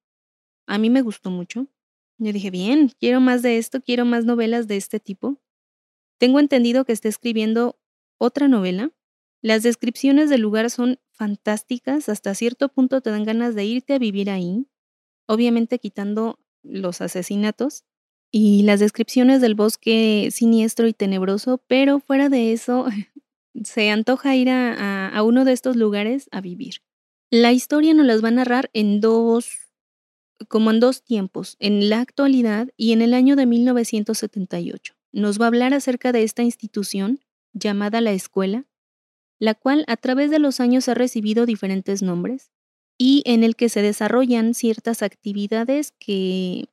A 0.67 0.79
mí 0.79 0.91
me 0.91 1.03
gustó 1.03 1.31
mucho. 1.31 1.69
Yo 2.19 2.33
dije, 2.33 2.51
bien, 2.51 2.91
quiero 2.99 3.21
más 3.21 3.43
de 3.43 3.59
esto, 3.59 3.81
quiero 3.81 4.05
más 4.05 4.25
novelas 4.25 4.67
de 4.67 4.77
este 4.77 4.99
tipo. 4.99 5.39
Tengo 6.19 6.41
entendido 6.41 6.85
que 6.85 6.93
está 6.93 7.09
escribiendo 7.09 7.79
otra 8.19 8.49
novela. 8.49 8.91
Las 9.43 9.63
descripciones 9.63 10.31
del 10.31 10.41
lugar 10.41 10.71
son 10.71 10.99
fantásticas, 11.13 12.09
hasta 12.09 12.35
cierto 12.35 12.69
punto 12.69 13.01
te 13.01 13.11
dan 13.11 13.25
ganas 13.25 13.55
de 13.55 13.65
irte 13.65 13.95
a 13.95 13.99
vivir 13.99 14.31
ahí, 14.31 14.67
obviamente 15.27 15.79
quitando 15.79 16.39
los 16.63 17.01
asesinatos 17.01 17.85
y 18.31 18.63
las 18.65 18.81
descripciones 18.81 19.41
del 19.41 19.55
bosque 19.55 20.29
siniestro 20.33 20.89
y 20.89 20.93
tenebroso, 20.93 21.63
pero 21.69 22.01
fuera 22.01 22.29
de 22.29 22.53
eso 22.53 22.87
se 23.65 23.91
antoja 23.91 24.35
ir 24.37 24.51
a, 24.51 25.09
a 25.09 25.23
uno 25.23 25.45
de 25.45 25.53
estos 25.53 25.77
lugares 25.77 26.29
a 26.33 26.41
vivir. 26.41 26.77
La 27.31 27.53
historia 27.53 27.95
nos 27.95 28.07
las 28.07 28.23
va 28.23 28.29
a 28.29 28.33
narrar 28.33 28.71
en 28.73 29.01
dos, 29.01 29.49
como 30.49 30.71
en 30.71 30.81
dos 30.81 31.03
tiempos, 31.03 31.57
en 31.61 31.89
la 31.91 32.01
actualidad 32.01 32.69
y 32.77 32.93
en 32.93 33.03
el 33.03 33.15
año 33.15 33.37
de 33.37 33.47
1978. 33.47 34.96
Nos 35.17 35.41
va 35.41 35.47
a 35.47 35.49
hablar 35.49 35.73
acerca 35.73 36.13
de 36.13 36.25
esta 36.25 36.43
institución 36.43 37.21
llamada 37.55 38.03
la 38.03 38.13
escuela, 38.13 38.67
la 39.39 39.55
cual 39.55 39.87
a 39.89 39.97
través 39.97 40.31
de 40.31 40.39
los 40.39 40.61
años 40.61 40.91
ha 40.91 40.95
recibido 40.95 41.47
diferentes 41.47 42.03
nombres 42.03 42.51
y 42.99 43.23
en 43.25 43.43
el 43.43 43.57
que 43.57 43.71
se 43.71 43.81
desarrollan 43.81 44.53
ciertas 44.53 45.01
actividades 45.01 45.95
que 45.99 46.69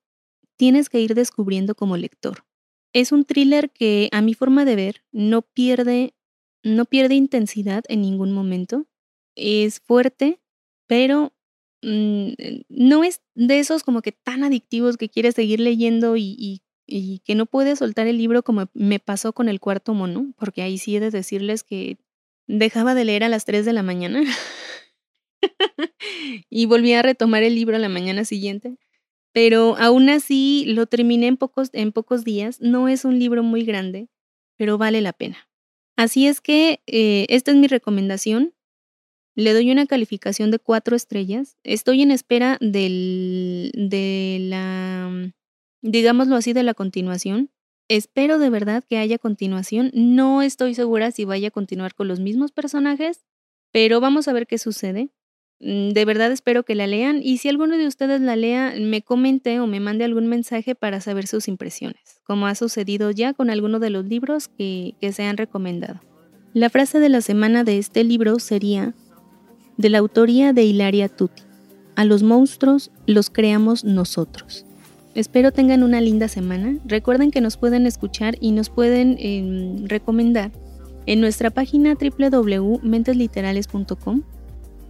tienes 0.58 0.90
que 0.90 1.00
ir 1.00 1.16
descubriendo 1.16 1.74
como 1.74 1.96
lector. 1.96 2.46
Es 2.92 3.14
un 3.14 3.24
thriller 3.24 3.72
que 3.72 4.10
a 4.12 4.22
mi 4.22 4.34
forma 4.34 4.66
de 4.66 4.76
ver 4.76 5.06
no 5.14 5.44
pierde 5.44 6.14
no 6.66 6.84
pierde 6.84 7.16
intensidad 7.16 7.86
en 7.88 8.02
ningún 8.02 8.34
momento. 8.34 8.88
Es 9.38 9.80
fuerte, 9.80 10.42
pero 10.86 11.32
mm, 11.82 12.34
no 12.68 13.06
es 13.06 13.22
de 13.36 13.60
esos 13.60 13.84
como 13.84 14.02
que 14.02 14.12
tan 14.12 14.44
adictivos 14.44 14.98
que 14.98 15.08
quieres 15.08 15.36
seguir 15.36 15.62
leyendo 15.62 16.18
y, 16.18 16.36
y 16.38 16.63
que 16.88 17.36
no 17.36 17.46
puedes 17.46 17.80
soltar 17.80 18.08
el 18.08 18.18
libro 18.18 18.44
como 18.44 18.70
me 18.74 19.00
pasó 19.00 19.34
con 19.34 19.50
el 19.50 19.60
cuarto 19.60 19.94
mono, 19.94 20.34
porque 20.38 20.62
ahí 20.62 20.78
sí 20.78 20.96
he 20.96 21.00
de 21.00 21.12
decirles 21.12 21.64
que 21.64 21.98
dejaba 22.48 22.94
de 22.94 23.06
leer 23.06 23.24
a 23.24 23.30
las 23.30 23.46
3 23.46 23.66
de 23.66 23.74
la 23.74 23.84
mañana 23.84 24.22
y 26.50 26.66
volví 26.66 26.94
a 26.94 27.02
retomar 27.02 27.44
el 27.44 27.56
libro 27.56 27.76
a 27.76 27.80
la 27.80 27.90
mañana 27.90 28.26
siguiente. 28.26 28.78
Pero 29.34 29.76
aún 29.78 30.10
así 30.10 30.66
lo 30.68 30.86
terminé 30.86 31.28
en 31.28 31.38
pocos, 31.38 31.70
en 31.74 31.92
pocos 31.92 32.24
días. 32.24 32.62
No 32.62 32.88
es 32.88 33.04
un 33.04 33.18
libro 33.18 33.42
muy 33.42 33.64
grande, 33.64 34.08
pero 34.58 34.78
vale 34.78 35.02
la 35.02 35.14
pena. 35.14 35.50
Así 35.96 36.28
es 36.28 36.40
que 36.40 36.82
eh, 36.86 37.26
esta 37.30 37.52
es 37.52 37.58
mi 37.58 37.68
recomendación. 37.68 38.54
Le 39.36 39.54
doy 39.54 39.72
una 39.72 39.88
calificación 39.88 40.52
de 40.52 40.60
cuatro 40.60 40.96
estrellas. 40.96 41.58
Estoy 41.64 42.04
en 42.04 42.12
espera 42.12 42.58
del, 42.62 43.72
de 43.74 44.38
la, 44.42 45.34
digámoslo 45.84 46.36
así, 46.36 46.54
de 46.54 46.64
la 46.64 46.74
continuación. 46.74 47.52
Espero 47.90 48.40
de 48.40 48.50
verdad 48.50 48.84
que 48.90 48.98
haya 48.98 49.20
continuación. 49.20 49.92
No 49.94 50.42
estoy 50.42 50.74
segura 50.74 51.12
si 51.12 51.26
vaya 51.26 51.50
a 51.50 51.52
continuar 51.52 51.94
con 51.94 52.08
los 52.08 52.20
mismos 52.20 52.52
personajes, 52.52 53.26
pero 53.72 54.00
vamos 54.00 54.28
a 54.28 54.34
ver 54.34 54.48
qué 54.48 54.58
sucede. 54.58 55.12
Mm, 55.60 55.90
de 55.90 56.06
verdad 56.06 56.32
espero 56.32 56.64
que 56.64 56.76
la 56.76 56.88
lean 56.88 57.20
y 57.22 57.38
si 57.38 57.50
alguno 57.50 57.78
de 57.78 57.86
ustedes 57.86 58.22
la 58.22 58.36
lea, 58.36 58.74
me 58.80 59.02
comente 59.02 59.60
o 59.60 59.68
me 59.68 59.80
mande 59.80 60.06
algún 60.06 60.28
mensaje 60.28 60.74
para 60.74 61.02
saber 61.02 61.28
sus 61.28 61.48
impresiones, 61.48 62.22
como 62.24 62.48
ha 62.48 62.56
sucedido 62.56 63.12
ya 63.12 63.34
con 63.34 63.50
alguno 63.50 63.80
de 63.80 63.90
los 63.90 64.06
libros 64.06 64.48
que, 64.48 64.96
que 65.00 65.12
se 65.12 65.24
han 65.24 65.38
recomendado. 65.38 66.00
La 66.54 66.70
frase 66.70 67.00
de 67.00 67.10
la 67.10 67.22
semana 67.22 67.64
de 67.64 67.78
este 67.78 68.04
libro 68.04 68.40
sería 68.40 68.94
de 69.78 69.90
la 69.90 69.98
autoría 70.00 70.54
de 70.54 70.64
Hilaria 70.64 71.10
Tutti. 71.10 71.44
A 71.96 72.06
los 72.06 72.24
monstruos 72.24 72.92
los 73.06 73.30
creamos 73.30 73.84
nosotros. 73.84 74.66
Espero 75.16 75.52
tengan 75.52 75.84
una 75.84 76.02
linda 76.02 76.28
semana. 76.28 76.80
Recuerden 76.86 77.30
que 77.30 77.40
nos 77.40 77.58
pueden 77.58 77.86
escuchar 77.86 78.36
y 78.40 78.52
nos 78.52 78.72
pueden 78.72 79.16
em, 79.20 79.86
recomendar 79.86 80.52
en 81.06 81.22
nuestra 81.22 81.52
página 81.52 81.96
www.mentesliterales.com. 81.96 84.24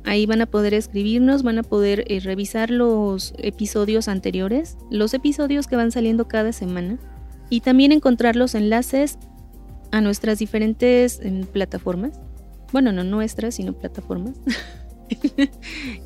Ahí 0.05 0.25
van 0.25 0.41
a 0.41 0.45
poder 0.45 0.73
escribirnos, 0.73 1.43
van 1.43 1.59
a 1.59 1.63
poder 1.63 2.05
eh, 2.07 2.21
revisar 2.21 2.69
los 2.69 3.33
episodios 3.37 4.07
anteriores, 4.07 4.77
los 4.89 5.13
episodios 5.13 5.67
que 5.67 5.75
van 5.75 5.91
saliendo 5.91 6.25
cada 6.27 6.53
semana 6.53 6.97
y 7.49 7.59
también 7.61 7.91
encontrar 7.91 8.37
los 8.37 8.55
enlaces 8.55 9.17
a 9.91 9.99
nuestras 9.99 10.39
diferentes 10.39 11.19
em, 11.21 11.45
plataformas. 11.45 12.21
Bueno, 12.71 12.93
no 12.93 13.03
nuestras, 13.03 13.55
sino 13.55 13.73
plataformas. 13.73 14.35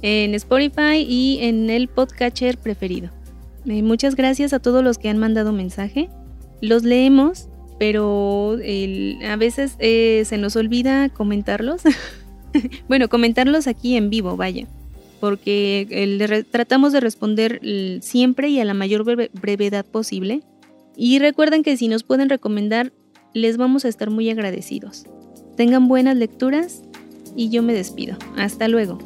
en 0.01 0.33
Spotify 0.33 1.05
y 1.07 1.37
en 1.41 1.69
el 1.69 1.87
podcatcher 1.87 2.57
preferido. 2.57 3.11
Muchas 3.67 4.15
gracias 4.15 4.53
a 4.53 4.59
todos 4.59 4.83
los 4.83 4.97
que 4.97 5.09
han 5.09 5.17
mandado 5.17 5.51
mensaje. 5.51 6.09
Los 6.61 6.83
leemos, 6.83 7.49
pero 7.77 8.57
a 9.27 9.35
veces 9.35 9.75
eh, 9.79 10.23
se 10.25 10.37
nos 10.37 10.55
olvida 10.55 11.09
comentarlos. 11.09 11.81
bueno, 12.87 13.09
comentarlos 13.09 13.67
aquí 13.67 13.97
en 13.97 14.09
vivo, 14.09 14.37
vaya. 14.37 14.67
Porque 15.19 16.45
tratamos 16.49 16.93
de 16.93 17.01
responder 17.01 17.59
siempre 18.01 18.49
y 18.49 18.59
a 18.59 18.65
la 18.65 18.73
mayor 18.73 19.03
brevedad 19.03 19.85
posible. 19.85 20.43
Y 20.95 21.19
recuerden 21.19 21.61
que 21.61 21.75
si 21.75 21.89
nos 21.89 22.03
pueden 22.03 22.29
recomendar, 22.29 22.93
les 23.33 23.57
vamos 23.57 23.83
a 23.83 23.89
estar 23.89 24.09
muy 24.09 24.29
agradecidos. 24.29 25.05
Tengan 25.57 25.87
buenas 25.87 26.15
lecturas 26.15 26.83
y 27.35 27.49
yo 27.49 27.63
me 27.63 27.73
despido. 27.73 28.17
Hasta 28.37 28.67
luego. 28.67 28.99